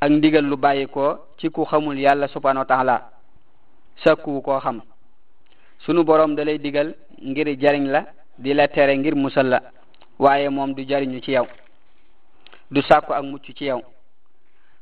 ak 0.00 0.10
ndigal 0.10 0.44
lu 0.46 0.56
bàyyikoo 0.56 1.18
ci 1.38 1.48
ku 1.50 1.62
xamul 1.70 1.98
yàlla 1.98 2.26
subhanahu 2.28 2.64
wa 2.64 2.64
taala 2.68 3.10
sakku 4.04 4.40
koo 4.42 4.60
sunu 5.82 6.04
borom 6.04 6.34
da 6.36 6.44
lay 6.44 6.58
digal 6.58 6.94
ngir 7.22 7.58
jariñ 7.60 7.84
la 7.88 8.04
di 8.38 8.52
la 8.54 8.68
tere 8.68 8.96
ngir 8.96 9.14
musal 9.14 9.46
la 9.48 9.58
waaye 10.18 10.48
moom 10.48 10.74
du 10.74 10.82
jariñu 10.88 11.20
ci 11.22 11.32
yow 11.32 11.46
du 12.70 12.82
sàkku 12.82 13.12
ak 13.12 13.22
mucc 13.24 13.42
ci 13.56 13.64
yow 13.64 13.82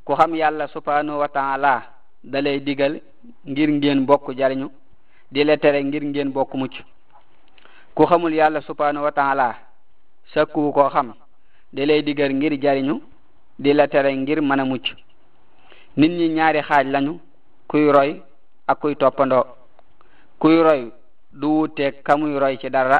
ku 0.05 0.13
xam 0.15 0.35
yàlla 0.35 0.69
subhanahu 0.69 1.19
wa 1.19 1.29
taala 1.29 1.83
da 2.23 2.41
lay 2.41 2.61
digal 2.61 3.01
ngir 3.47 3.69
ngeen 3.71 4.05
bokk 4.07 4.35
jariñu 4.37 4.69
di 5.33 5.45
la 5.45 5.57
tere 5.57 5.83
ngir 5.83 6.03
ngeen 6.05 6.31
bokk 6.33 6.55
mucc 6.55 6.75
ku 7.95 8.03
xamul 8.07 8.33
yàlla 8.33 8.61
subhanahu 8.61 9.05
wa 9.05 9.13
taala 9.13 9.57
sakku 10.33 10.73
ko 10.73 10.89
xam 10.91 11.13
da 11.73 11.85
lay 11.87 12.03
digal 12.03 12.31
ngir 12.35 12.53
jariñu 12.63 13.01
di 13.59 13.73
la 13.73 13.89
tere 13.89 14.11
ngir 14.13 14.41
mën 14.41 14.61
a 14.61 14.65
mucc 14.65 14.95
nit 15.97 16.09
ñi 16.11 16.29
ñaari 16.29 16.61
xaaj 16.63 16.87
lañu 16.89 17.19
kuy 17.69 17.91
roy 17.91 18.23
ak 18.67 18.81
kuy 18.81 18.95
toppandoo 18.97 19.45
kuy 20.45 20.61
roy 20.63 20.93
du 21.33 21.49
wuute 21.57 21.87
kamuy 22.07 22.39
roy 22.43 22.57
ci 22.61 22.69
dara 22.77 22.99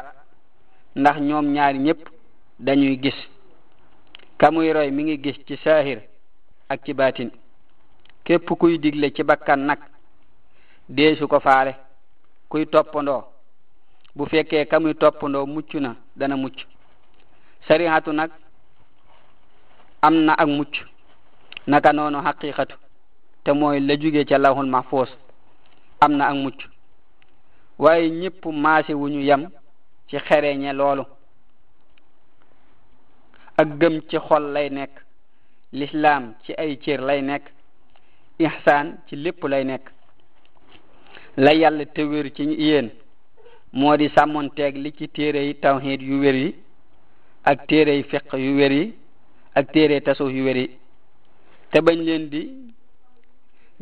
ndax 0.99 1.15
ñoom 1.27 1.45
ñaari 1.55 1.77
ñépp 1.85 2.01
dañuy 2.65 2.95
gis 3.03 3.15
kamuy 4.39 4.73
roy 4.73 4.87
mi 4.91 5.01
ngi 5.03 5.15
gis 5.23 5.37
ci 5.47 5.55
saahir 5.63 5.99
ak 6.71 6.83
ci 6.85 6.91
baatin 6.95 7.29
képp 8.25 8.49
kuy 8.59 8.77
digle 8.79 9.13
ci 9.15 9.23
bakkan 9.23 9.57
nag 9.67 9.77
deesu 10.95 11.27
ko 11.27 11.39
faale 11.39 11.73
kuy 12.49 12.65
toppandoo 12.65 13.21
bu 14.15 14.25
fekkee 14.25 14.65
kamuy 14.65 14.93
toppandoo 14.95 15.45
mucc 15.45 15.71
na 15.75 15.95
dana 16.17 16.35
mucc 16.35 16.57
sarihatu 17.67 18.11
nag 18.11 18.31
am 20.01 20.15
na 20.25 20.33
ak 20.33 20.47
mucc 20.47 20.73
naka 21.67 21.93
noonu 21.93 22.21
xaqiqatu 22.25 22.75
te 23.43 23.51
mooy 23.51 23.79
la 23.81 23.95
jugee 23.99 24.25
ca 24.25 24.37
lawhul 24.39 24.67
mahfuus 24.71 25.09
am 26.01 26.13
na 26.17 26.27
ak 26.29 26.35
mucc 26.37 26.74
waaye 27.83 28.05
ñëpp 28.21 28.41
maase 28.63 28.93
wu 28.99 29.05
ñu 29.13 29.21
yem 29.29 29.43
ci 30.07 30.15
xereñe 30.25 30.69
loolu 30.79 31.03
ak 33.59 33.67
gëm 33.79 33.95
ci 34.09 34.17
xol 34.25 34.45
lay 34.55 34.69
nekk 34.77 34.93
lislaam 35.79 36.23
ci 36.43 36.51
ay 36.61 36.71
cër 36.83 37.01
lay 37.09 37.21
nekk 37.29 37.43
ihsaan 38.45 38.87
ci 39.07 39.13
lépp 39.23 39.41
lay 39.51 39.63
nekk 39.71 39.85
la 41.43 41.51
yàlla 41.61 41.85
te 41.95 42.01
wér 42.11 42.27
ci 42.35 42.43
yéen 42.65 42.87
moo 43.79 43.97
di 43.97 44.07
sàmmonteeg 44.15 44.73
li 44.83 44.89
ci 44.97 45.05
téere 45.15 45.39
yi 45.47 45.53
tawhid 45.61 46.01
yu 46.09 46.15
wér 46.23 46.35
yi 46.43 46.49
ak 47.49 47.59
téere 47.69 47.93
yi 47.97 48.03
fiq 48.09 48.25
yu 48.45 48.51
wér 48.59 48.71
yi 48.79 48.85
ak 49.57 49.65
téere 49.73 49.95
tasawuf 50.05 50.33
yu 50.37 50.43
wér 50.47 50.57
yi 50.57 50.67
te 51.71 51.77
leen 51.81 52.29
di 52.31 52.41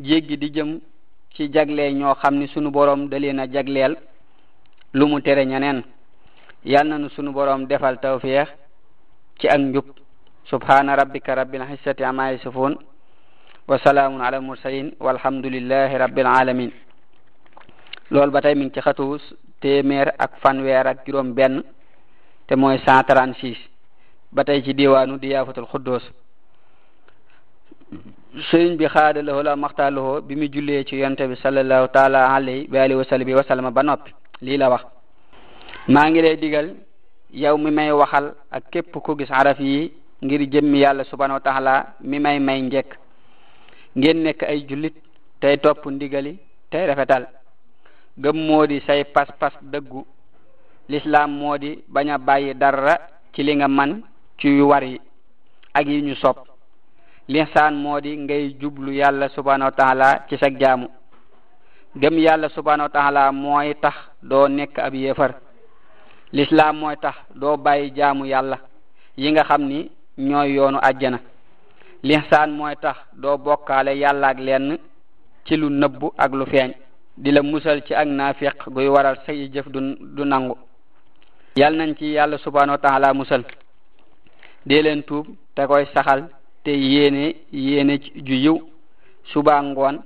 jéggi 0.06 0.36
di 0.42 0.48
jëm 0.56 0.70
ci 1.34 1.50
jagle 1.52 1.92
ñoo 1.92 2.14
xam 2.14 2.34
ni 2.38 2.46
sunu 2.48 2.70
boroom 2.70 3.08
da 3.08 3.16
a 3.18 3.46
jagleel 3.52 3.96
lu 4.92 5.06
mu 5.06 5.20
tere 5.20 5.44
ñeneen 5.44 5.82
yal 6.64 6.86
na 6.88 6.96
nu 6.98 7.08
sunu 7.08 7.32
borom 7.32 7.66
defal 7.66 7.98
tawfiix 7.98 8.48
ci 9.38 9.48
ak 9.48 9.58
njub 9.60 9.84
subhana 10.50 10.94
rabbika 10.94 11.34
rabbil 11.34 11.62
izzati 11.74 12.04
amma 12.04 12.32
yasifun 12.32 12.76
wa 13.68 13.78
salaamun 13.78 14.20
ala 14.22 14.38
walhamdulillahi 15.00 15.96
rabbil 15.98 16.26
alamin 16.26 16.70
loolu 18.12 18.30
ba 18.30 18.40
tey 18.40 18.54
mi 18.54 18.64
ngi 18.66 18.74
ci 18.74 18.80
xatu 18.80 19.18
téeméer 19.60 20.14
ak 20.18 20.38
fanweer 20.40 20.86
ak 20.86 20.98
juróom 21.06 21.32
benn 21.34 21.62
te 22.46 22.54
mooy 22.56 22.78
cent 22.86 23.02
trente 23.08 23.36
six 23.40 23.58
ba 24.32 24.44
tey 24.44 24.62
ci 24.62 24.72
diwaanu 24.72 25.18
diyaafatul 25.18 25.66
xuddoos 25.66 26.02
sëriñ 28.50 28.76
bi 28.78 28.86
xaada 28.88 29.22
loxo 29.22 29.42
la 29.42 29.56
maxtaa 29.56 29.90
loxo 29.96 30.22
bi 30.26 30.34
mu 30.36 30.46
jullee 30.54 30.84
ci 30.84 30.96
yonte 30.96 31.22
bi 31.28 31.36
sallallahu 31.36 31.88
taala 31.92 32.34
alayhi 32.34 32.68
wa 32.72 32.82
alihi 32.82 33.34
wa 33.34 33.42
sallam 33.48 33.64
wa 33.66 33.70
ba 33.70 33.82
noppi 33.82 34.10
lii 34.42 34.56
la 34.56 34.68
wax 34.70 34.84
maa 35.88 36.08
ngi 36.10 36.20
lay 36.22 36.36
digal 36.36 36.68
yow 37.32 37.56
mi 37.58 37.70
may 37.70 37.90
waxal 37.90 38.34
ak 38.50 38.64
képp 38.72 38.92
ko 39.02 39.16
gis 39.18 39.30
araf 39.30 39.58
yi 39.60 39.92
ngir 40.24 40.40
jëmmi 40.50 40.78
yàlla 40.78 41.04
subhanahu 41.04 41.34
wa 41.34 41.40
taala 41.40 41.86
mi 42.00 42.18
may 42.18 42.38
may 42.40 42.60
njekk 42.62 42.88
ngeen 43.98 44.22
nekk 44.22 44.42
ay 44.42 44.64
jullit 44.68 44.94
tey 45.40 45.56
topp 45.58 45.86
ndigali 45.86 46.38
tey 46.70 46.86
rafetal 46.86 47.26
gëm 48.18 48.36
moo 48.46 48.66
di 48.66 48.80
say 48.80 49.04
pas-pas 49.04 49.52
dëggu 49.62 50.04
l'islam 50.88 51.30
moo 51.38 51.56
di 51.58 51.78
bañ 51.88 52.08
a 52.10 52.18
bàyyi 52.18 52.54
dara 52.54 52.94
ci 53.32 53.42
li 53.42 53.54
nga 53.54 53.68
man 53.68 54.02
ci 54.40 54.48
yu 54.48 54.64
war 54.68 54.82
yi 54.82 55.00
ak 55.74 55.86
yi 55.86 56.00
ñu 56.02 56.14
sopp 56.16 56.53
lihsaan 57.30 57.74
moo 57.74 58.00
di 58.00 58.16
ngay 58.16 58.56
jublu 58.60 58.92
yàlla 58.92 59.28
subhanahu 59.32 59.72
wa 59.72 60.24
ci 60.28 60.36
sag 60.38 60.58
jaamu 60.60 60.88
gëm 61.96 62.18
yàlla 62.18 62.48
subhanahu 62.50 62.88
wa 62.92 63.32
mooy 63.32 63.74
tax 63.80 63.94
doo 64.22 64.48
nekk 64.48 64.78
ab 64.78 64.94
yéefar 64.94 65.34
lislaam 66.32 66.76
mooy 66.78 66.96
tax 67.00 67.14
doo 67.34 67.56
bàyyi 67.56 67.90
jaamu 67.96 68.24
yàlla 68.26 68.58
yi 69.16 69.30
nga 69.32 69.44
xam 69.48 69.62
ni 69.66 69.88
ñooy 70.18 70.52
yoonu 70.54 70.78
àjjana 70.82 71.18
lihsaan 72.02 72.48
mooy 72.50 72.74
tax 72.76 72.96
doo 73.14 73.36
bokkaale 73.38 73.96
yàlla 73.98 74.28
ak 74.28 74.38
lenn 74.38 74.78
ci 75.46 75.56
lu 75.56 75.68
nëbb 75.70 76.02
ak 76.18 76.32
lu 76.32 76.44
feeñ 76.46 76.72
di 77.16 77.30
la 77.30 77.42
musal 77.42 77.80
ci 77.86 77.94
ak 77.94 78.06
naafiq 78.06 78.66
guy 78.68 78.88
waral 78.88 79.16
say 79.24 79.48
jëf 79.50 79.68
du 79.68 80.24
nangu 80.24 80.56
yal 81.56 81.74
nañ 81.76 81.94
ci 81.96 82.12
yàlla 82.12 82.36
subhanahu 82.38 82.76
wa 82.82 83.14
musal 83.14 83.44
dee 84.66 84.82
leen 84.82 85.02
tuub 85.02 85.26
te 85.54 85.66
koy 85.66 85.86
saxal 85.94 86.28
te 86.64 86.70
yéene 86.76 87.24
yéene 87.52 87.94
ju 88.28 88.34
yiw 88.42 88.56
suba 89.32 89.54
ngoon 89.62 89.96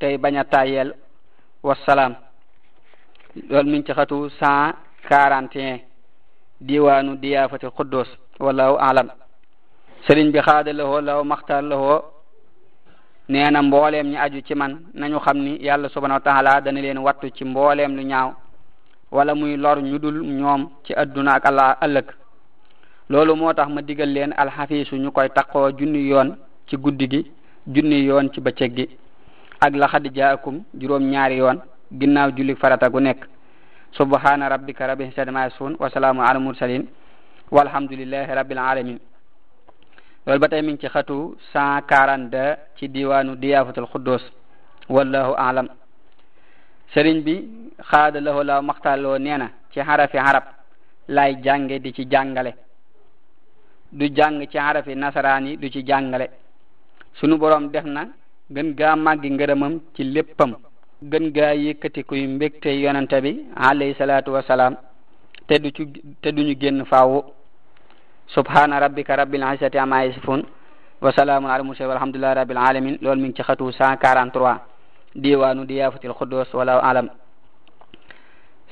tey 0.00 0.14
bañ 0.22 0.34
a 0.38 0.44
tayel 0.44 0.88
wasalaam 1.62 2.14
loolu 3.50 3.70
mi 3.70 3.84
ci 3.84 3.92
xatu 3.92 4.28
cent 4.40 4.74
quarante 5.06 5.56
et 5.60 5.70
un 5.72 5.78
diwaanu 6.60 7.16
diyaafati 7.16 7.66
xuddoos 7.76 8.08
wallahu 8.40 8.76
alam 8.80 9.08
sëriñ 10.08 10.32
bi 10.32 10.38
xaada 10.40 10.72
lahoo 10.72 11.00
law 11.02 11.22
maxtaar 11.24 11.62
lahoo 11.62 12.00
nee 13.28 13.50
na 13.50 13.62
mbooleem 13.62 14.08
ñi 14.10 14.16
aju 14.16 14.40
ci 14.46 14.54
man 14.54 14.72
nañu 14.94 15.18
xam 15.18 15.38
ni 15.38 15.58
yàlla 15.66 15.88
subhanahu 15.90 16.16
wa 16.20 16.32
taala 16.32 16.60
dana 16.62 16.80
leen 16.80 16.98
wattu 16.98 17.28
ci 17.36 17.44
mbooleem 17.44 17.94
lu 17.96 18.02
ñaaw 18.04 18.30
wala 19.10 19.34
muy 19.34 19.56
lor 19.56 19.78
ñu 19.82 19.98
dul 19.98 20.22
ñoom 20.24 20.68
ci 20.84 20.94
adduna 20.94 21.32
ak 21.34 21.44
ëllëg 21.84 22.06
loolu 23.10 23.36
moo 23.36 23.52
tax 23.52 23.68
ma 23.70 23.80
digal 23.82 24.10
leen 24.12 24.32
alxafiisu 24.36 24.96
ñu 24.96 25.10
koy 25.12 25.28
taqoo 25.28 25.70
junni 25.78 26.08
yoon 26.10 26.36
ci 26.68 26.76
guddi 26.76 27.08
gi 27.10 27.30
junni 27.68 28.02
yoon 28.06 28.30
ci 28.32 28.40
bëccëg 28.40 28.74
gi 28.76 28.88
ak 29.60 29.74
laxad 29.76 30.08
jaakum 30.16 30.64
juróom 30.76 31.02
ñaari 31.10 31.36
yoon 31.38 31.58
ginnaaw 31.92 32.30
julli 32.36 32.54
farata 32.56 32.88
gu 32.90 33.00
nekk 33.00 33.20
subhaana 33.92 34.48
rabbika 34.48 34.86
rabbil 34.88 35.06
izzati 35.08 35.28
ammaa 35.28 35.42
yasifuun 35.44 35.76
wa 35.78 35.90
salaamun 35.90 36.38
mursaliin 36.42 36.86
walhamdulillahi 37.50 38.34
rabbil 38.34 38.58
alamin 38.58 38.98
loolu 40.26 40.40
ba 40.40 40.48
tey 40.48 40.62
mi 40.62 40.72
ngi 40.72 40.80
ci 40.80 40.88
xatu 40.88 41.36
cent 41.52 42.36
ci 42.76 42.88
diwaanu 42.88 43.36
diyaafatul 43.36 43.86
xuddoos 43.92 44.22
wallahu 44.88 45.34
alam 45.38 45.68
sëriñ 46.94 47.22
bi 47.22 47.70
xaada 47.90 48.20
lahoo 48.20 48.42
la 48.42 48.62
maxtaaloo 48.62 49.16
nee 49.18 49.36
na 49.38 49.50
ci 49.72 49.80
xarafi 49.80 50.18
xarab 50.18 50.44
laay 51.08 51.34
jànge 51.40 51.78
di 51.78 51.92
ci 51.92 52.04
jàngale 52.10 52.65
du 53.98 54.06
jàng 54.16 54.40
ci 54.52 54.58
arabi 54.58 54.94
nasaraan 55.02 55.44
yi 55.48 55.56
du 55.60 55.66
ci 55.74 55.80
jàngale 55.88 56.26
sunu 57.18 57.34
borom 57.40 57.64
def 57.74 57.84
na 57.94 58.02
gën 58.54 58.68
gaa 58.78 58.94
màggi 59.04 59.28
ngërëmam 59.30 59.72
ci 59.94 60.02
léppam 60.14 60.50
gën 61.10 61.24
gaa 61.36 61.54
yëkkati 61.64 62.00
kuy 62.08 62.26
mbégte 62.34 62.68
yonente 62.84 63.16
bi 63.24 63.32
alayhi 63.68 63.94
salaatu 64.00 64.30
wasalaam 64.36 64.74
te 65.48 65.54
du 65.62 65.68
ci 65.76 65.82
te 66.22 66.28
duñu 66.36 66.54
génn 66.62 66.78
faawu 66.90 67.18
subhana 68.34 68.78
rabbika 68.84 69.16
rabbil 69.20 69.42
izzati 69.54 69.78
amma 69.78 70.04
yasifun 70.06 70.40
wa 71.02 71.10
salaamun 71.16 71.50
ala 71.50 71.64
mursalin 71.64 71.90
walhamdulillahi 71.92 72.34
rabbil 72.40 72.58
alamin 72.68 72.96
loolu 73.02 73.20
mi 73.22 73.28
ngi 73.28 73.36
ci 73.36 73.42
xatu 73.48 73.64
143 73.70 74.60
diwaanu 75.22 75.62
diyaafatil 75.70 76.14
xuddoos 76.18 76.50
wala 76.58 76.72
alam 76.90 77.08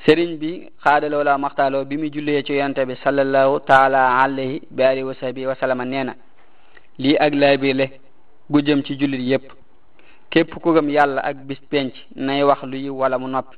sëriñ 0.05 0.31
bi 0.41 0.51
xaadaloo 0.83 1.23
la 1.23 1.37
maxtaaloo 1.37 1.85
bi 1.85 1.97
mu 1.97 2.05
jullee 2.13 2.41
ci 2.43 2.53
yonte 2.53 2.85
bi 2.85 2.95
sallallahu 3.03 3.59
taala 3.65 4.19
alayhi 4.21 4.61
bi 4.69 4.83
alihi 4.83 5.03
wa 5.05 5.13
sahbi 5.15 5.45
wa 5.47 5.55
lii 6.97 7.17
ak 7.17 7.33
laabile 7.33 7.85
gu 8.49 8.61
jëm 8.61 8.83
ci 8.85 8.95
jullit 8.99 9.21
yépp 9.23 9.51
képp 10.29 10.49
ku 10.61 10.71
gëm 10.73 10.89
yàlla 10.89 11.21
ak 11.21 11.35
bis 11.47 11.59
penc 11.69 11.93
nay 12.15 12.43
wax 12.43 12.61
lu 12.63 12.77
yiw 12.77 12.93
wala 12.99 13.17
mu 13.19 13.27
nopp 13.27 13.55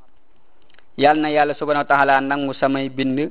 yàlla 0.98 1.22
na 1.22 1.30
yàlla 1.30 1.54
subhanahu 1.56 1.86
wa 1.86 1.96
taala 1.96 2.20
nangu 2.22 2.54
samay 2.54 2.88
bind 2.90 3.30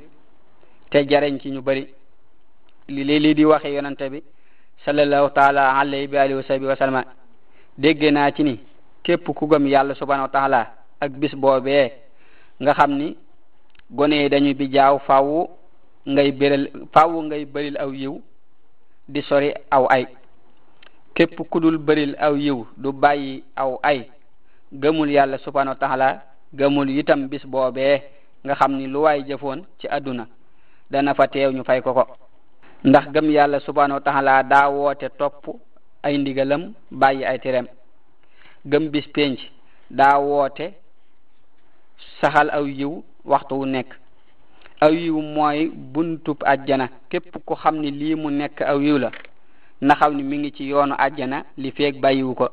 te 0.91 0.97
jariñ 1.09 1.39
ci 1.41 1.49
ñu 1.49 1.61
bari 1.61 1.87
li 2.89 3.03
lii 3.03 3.33
di 3.33 3.43
waxe 3.45 3.69
yonante 3.73 4.09
bi 4.11 4.21
sallallahu 4.85 5.31
taala 5.33 5.75
alayhi 5.79 6.07
bi 6.07 6.17
alihi 6.17 6.37
wa 6.37 6.43
sahbi 6.43 6.65
wa 6.65 7.03
naa 8.11 8.31
ci 8.31 8.43
ni 8.43 8.59
képp 9.03 9.23
ku 9.35 9.47
gëm 9.47 9.65
yàlla 9.67 9.95
subhanahu 9.95 10.25
wa 10.27 10.31
taala 10.31 10.67
ak 11.01 11.11
bis 11.13 11.33
boobee 11.33 11.91
nga 12.61 12.73
xam 12.73 12.91
ni 12.97 13.13
gone 13.91 14.15
yi 14.23 14.29
dañu 14.29 14.51
bi 14.59 14.65
jaaw 14.73 14.95
faaw 15.07 15.29
ngay 16.13 16.29
bëril 16.39 16.65
faaw 16.93 17.11
ngay 17.25 17.43
bëril 17.53 17.77
aw 17.83 17.91
yiw 18.01 18.15
di 19.13 19.19
sori 19.27 19.49
aw 19.77 19.85
ay 19.95 20.03
képp 21.15 21.37
ku 21.51 21.59
dul 21.59 21.77
bëril 21.77 22.13
aw 22.27 22.33
yiw 22.45 22.59
du 22.81 22.89
bàyyi 22.91 23.43
aw 23.63 23.71
ay 23.91 23.99
gëmul 24.81 25.09
yàlla 25.15 25.37
subhanahu 25.37 25.75
wa 25.77 25.83
taala 25.87 26.09
gëmul 26.59 26.89
itam 26.89 27.27
bis 27.31 27.45
boobee 27.45 28.01
nga 28.45 28.53
xam 28.59 28.71
ni 28.77 28.85
lu 28.87 28.99
waay 29.01 29.19
jëfoon 29.27 29.59
ci 29.79 29.87
àdduna 29.87 30.25
dana 30.91 31.13
fa 31.13 31.27
teew 31.27 31.51
ñu 31.55 31.63
fay 31.63 31.81
ko 31.81 31.93
ko 31.93 32.03
ndax 32.89 33.05
gëm 33.13 33.29
yàlla 33.31 33.59
subhanahu 33.59 33.99
wa 33.99 34.01
taala 34.05 34.43
daa 34.43 34.69
woote 34.69 35.07
topp 35.19 35.43
ay 36.05 36.17
ndigalam 36.17 36.73
bàyyi 37.01 37.23
ay 37.25 37.39
tirem 37.39 37.67
gëm 38.71 38.89
bis 38.93 39.07
penc 39.13 39.39
daa 39.89 40.17
woote 40.19 40.67
saxal 42.21 42.47
aw 42.53 42.65
yiw 42.79 42.93
waxtu 43.31 43.53
wu 43.59 43.65
nekk 43.65 43.89
aw 44.85 44.91
yiw 45.03 45.19
mooy 45.35 45.59
buntub 45.93 46.37
ajjana 46.53 46.85
képp 47.09 47.35
ko 47.47 47.53
xam 47.61 47.75
ni 47.81 47.89
lii 47.99 48.15
mu 48.21 48.29
nekk 48.29 48.57
aw 48.71 48.79
yiw 48.87 48.97
la 49.03 49.09
na 49.87 49.93
xam 49.99 50.11
ni 50.17 50.23
mi 50.23 50.35
ngi 50.41 50.51
ci 50.55 50.63
yoonu 50.71 50.95
ajjana 51.05 51.37
li 51.61 51.69
feeg 51.77 51.93
bàyyiwu 52.03 52.33
ko 52.39 52.47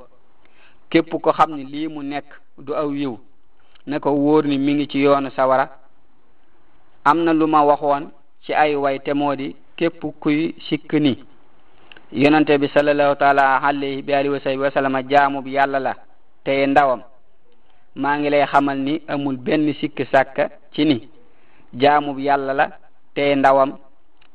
képp 0.90 1.10
ko 1.24 1.30
xam 1.38 1.50
ni 1.56 1.64
lii 1.72 1.88
mu 1.94 2.02
nekk 2.02 2.26
du 2.64 2.72
aw 2.74 2.90
yiw 3.00 3.14
na 3.86 3.98
ko 4.00 4.10
wóor 4.10 4.44
ni 4.46 4.58
mi 4.58 4.74
ngi 4.74 4.86
ci 4.86 4.98
yoonu 5.04 5.30
sawara 5.36 5.66
am 7.04 7.18
na 7.24 7.32
lu 7.32 7.46
ma 7.46 7.60
waxoon 7.66 8.10
ci 8.44 8.52
ay 8.54 8.76
way 8.76 8.98
te 9.00 9.12
moo 9.14 9.34
di 9.36 9.54
képp 9.76 10.00
kuy 10.20 10.54
sikk 10.68 10.92
ni 10.94 11.12
yonante 12.12 12.58
bi 12.58 12.68
sallallahu 12.68 13.16
taala 13.16 13.56
alayhi 13.56 14.02
bi 14.02 14.12
alihi 14.14 14.56
wa 14.56 14.70
jaamu 15.10 15.42
yàlla 15.46 15.78
la 15.80 15.94
tey 16.44 16.66
ndawam 16.66 17.02
maa 17.94 18.18
ngi 18.18 18.30
lay 18.30 18.46
xamal 18.46 18.78
ni 18.78 19.02
amul 19.08 19.36
benn 19.36 19.74
sikk 19.74 20.00
sàkka 20.12 20.48
ci 20.72 20.84
ni 20.84 21.08
jaamub 21.76 22.18
yàlla 22.18 22.52
la 22.54 22.66
tey 23.14 23.34
ndawam 23.36 23.72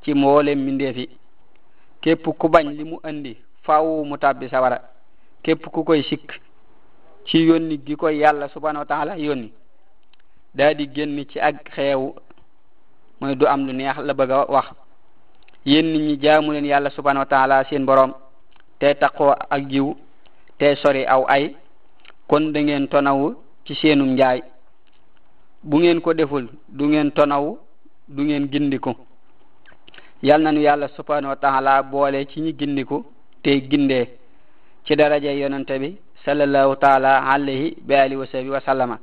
ci 0.03 0.13
mboolem 0.13 0.59
mbindeef 0.61 0.97
yi 0.97 1.07
képp 2.01 2.23
ku 2.39 2.47
bañ 2.49 2.67
li 2.77 2.83
mu 2.83 2.97
andi 3.03 3.35
faaw 3.63 4.03
mu 4.05 4.17
tàbbi 4.17 4.47
sawara 4.49 4.79
képp 5.43 5.65
ku 5.71 5.83
koy 5.83 6.03
sikk 6.03 6.31
ci 7.25 7.37
yónni 7.47 7.79
gi 7.85 7.95
koy 7.95 8.17
yàlla 8.17 8.47
subhanahu 8.49 8.79
wa 8.79 8.85
taala 8.85 9.15
yónni 9.17 9.51
daa 10.55 10.73
génn 10.73 11.25
ci 11.27 11.39
ak 11.39 11.69
xeewu 11.75 12.13
mooy 13.19 13.35
du 13.35 13.45
am 13.45 13.65
lu 13.67 13.73
neex 13.73 13.97
la 13.97 14.13
bëgg 14.13 14.31
a 14.31 14.45
wax 14.51 14.67
yéen 15.65 15.85
nit 15.91 16.01
ñi 16.01 16.19
jaamu 16.21 16.51
leen 16.53 16.65
yàlla 16.65 16.89
subhanahu 16.89 17.25
wa 17.31 17.63
seen 17.65 17.85
boroom 17.85 18.13
tey 18.79 18.93
taqoo 18.95 19.33
ak 19.49 19.63
jiw 19.69 19.95
tey 20.57 20.75
sori 20.75 21.05
aw 21.05 21.23
ay 21.27 21.55
kon 22.29 22.53
da 22.53 22.61
ngeen 22.61 22.87
tonawu 22.87 23.35
ci 23.69 23.75
seenum 23.81 24.09
njaay 24.15 24.41
bu 25.63 25.77
ngeen 25.79 26.01
ko 26.01 26.13
deful 26.13 26.45
du 26.67 26.83
ngeen 26.89 27.11
tonaw 27.11 27.45
du 28.07 28.21
ngeen 28.23 28.47
gindiku 28.51 28.91
yal 30.23 30.41
na 30.41 30.51
nu 30.51 30.59
yàlla 30.61 30.87
subhanahu 30.97 31.29
wa 31.29 31.35
taala 31.35 31.83
boole 31.83 32.25
ci 32.29 32.41
ñi 32.41 32.53
gindiku 32.59 33.05
te 33.43 33.51
gindee 33.69 34.05
ci 34.85 34.95
daraja 34.95 35.31
yonente 35.31 35.77
bi 35.79 35.99
sallallahu 36.25 36.75
taala 36.81 37.29
alayhi 37.33 37.77
bi 37.87 37.93
alihi 37.95 38.17
wa 38.21 38.25
sahbi 38.31 38.49
wa 38.49 38.61
sallama 38.61 38.97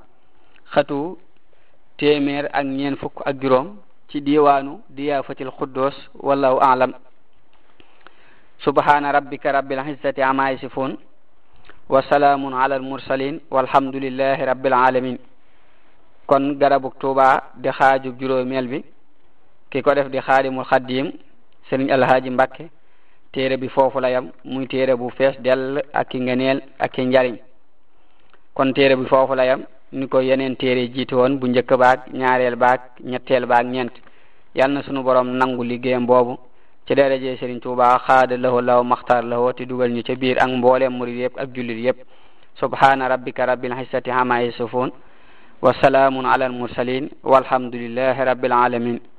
ak 0.75 2.65
ñeen 2.65 2.97
fukk 2.97 3.23
ak 3.25 3.37
juróom 3.41 3.77
ci 4.09 4.21
diwaanu 4.21 4.81
diyaafatil 4.91 5.51
xuddoos 5.59 5.95
wallahu 6.15 6.59
alam 6.61 6.93
subhana 8.65 9.13
rabbika 9.13 9.53
rabbil 9.53 9.79
izzati 9.87 10.23
amma 10.23 10.51
yasifun 10.51 10.99
wa 11.89 12.03
salaamun 12.03 12.53
ala 12.55 12.77
al 12.77 13.41
walhamdulillahi 13.51 14.43
rabbil 14.45 14.73
alamin 14.75 15.17
kon 16.27 16.55
garabuk 16.59 16.99
tuuba 16.99 17.45
di 17.55 17.69
xaajub 17.71 18.19
juróomeel 18.21 18.67
bi 18.69 18.79
ki 19.71 19.83
ko 19.83 19.95
def 19.95 20.09
di 20.11 20.19
xaadimul 20.19 20.65
xaddiim 20.67 21.13
sëriñ 21.71 21.91
alhaaji 21.93 22.31
mbàkke 22.31 22.65
téere 23.33 23.57
bi 23.59 23.69
foofu 23.69 24.01
la 24.01 24.09
yam 24.11 24.33
muy 24.45 24.67
téere 24.67 24.97
bu 24.97 25.09
fees 25.11 25.35
dell 25.39 25.79
ak 25.95 26.11
ngeneel 26.15 26.61
ak 26.79 26.99
njariñ 26.99 27.37
kon 28.55 28.73
téere 28.75 28.97
bi 28.97 29.07
foofu 29.07 29.35
la 29.37 29.45
yam 29.45 29.61
ni 29.93 30.09
ko 30.09 30.19
yeneen 30.21 30.57
téere 30.57 30.89
jiite 30.93 31.13
woon 31.15 31.39
bu 31.39 31.47
njëkk 31.47 31.73
baag 31.79 31.99
ñaareel 32.13 32.57
baag 32.57 32.81
ñetteel 33.11 33.47
baag 33.47 33.67
ñeent 33.67 33.95
yal 34.57 34.83
sunu 34.83 35.03
borom 35.05 35.29
nangu 35.37 35.63
liggéeyam 35.63 36.05
boobu 36.07 36.37
ci 36.87 36.95
dara 36.95 37.19
je 37.19 37.35
Serigne 37.43 37.59
Touba 37.61 37.99
khad 37.99 38.31
lahu 38.39 38.63
law 38.63 38.79
makhtar 38.87 39.25
lahu 39.27 39.51
ti 39.57 39.67
dugal 39.67 39.91
ñu 39.93 40.03
ci 40.07 40.15
bir 40.15 40.39
ak 40.39 40.49
mboolem 40.49 40.95
murid 40.97 41.17
yépp 41.19 41.35
ak 41.39 41.49
jullit 41.53 41.83
yépp 41.83 41.99
subhana 42.55 43.09
rabbika 43.09 43.47
rabbil 43.47 43.75
izzati 43.75 44.11
amma 44.11 44.39
yasifun 44.47 44.93
wa 45.63 45.75
salamun 45.83 46.25
ala 46.27 46.47
al 46.47 46.53
mursalin 46.55 47.11
walhamdulillahi 47.27 48.23
rabbil 48.31 48.53
alamin 48.55 49.16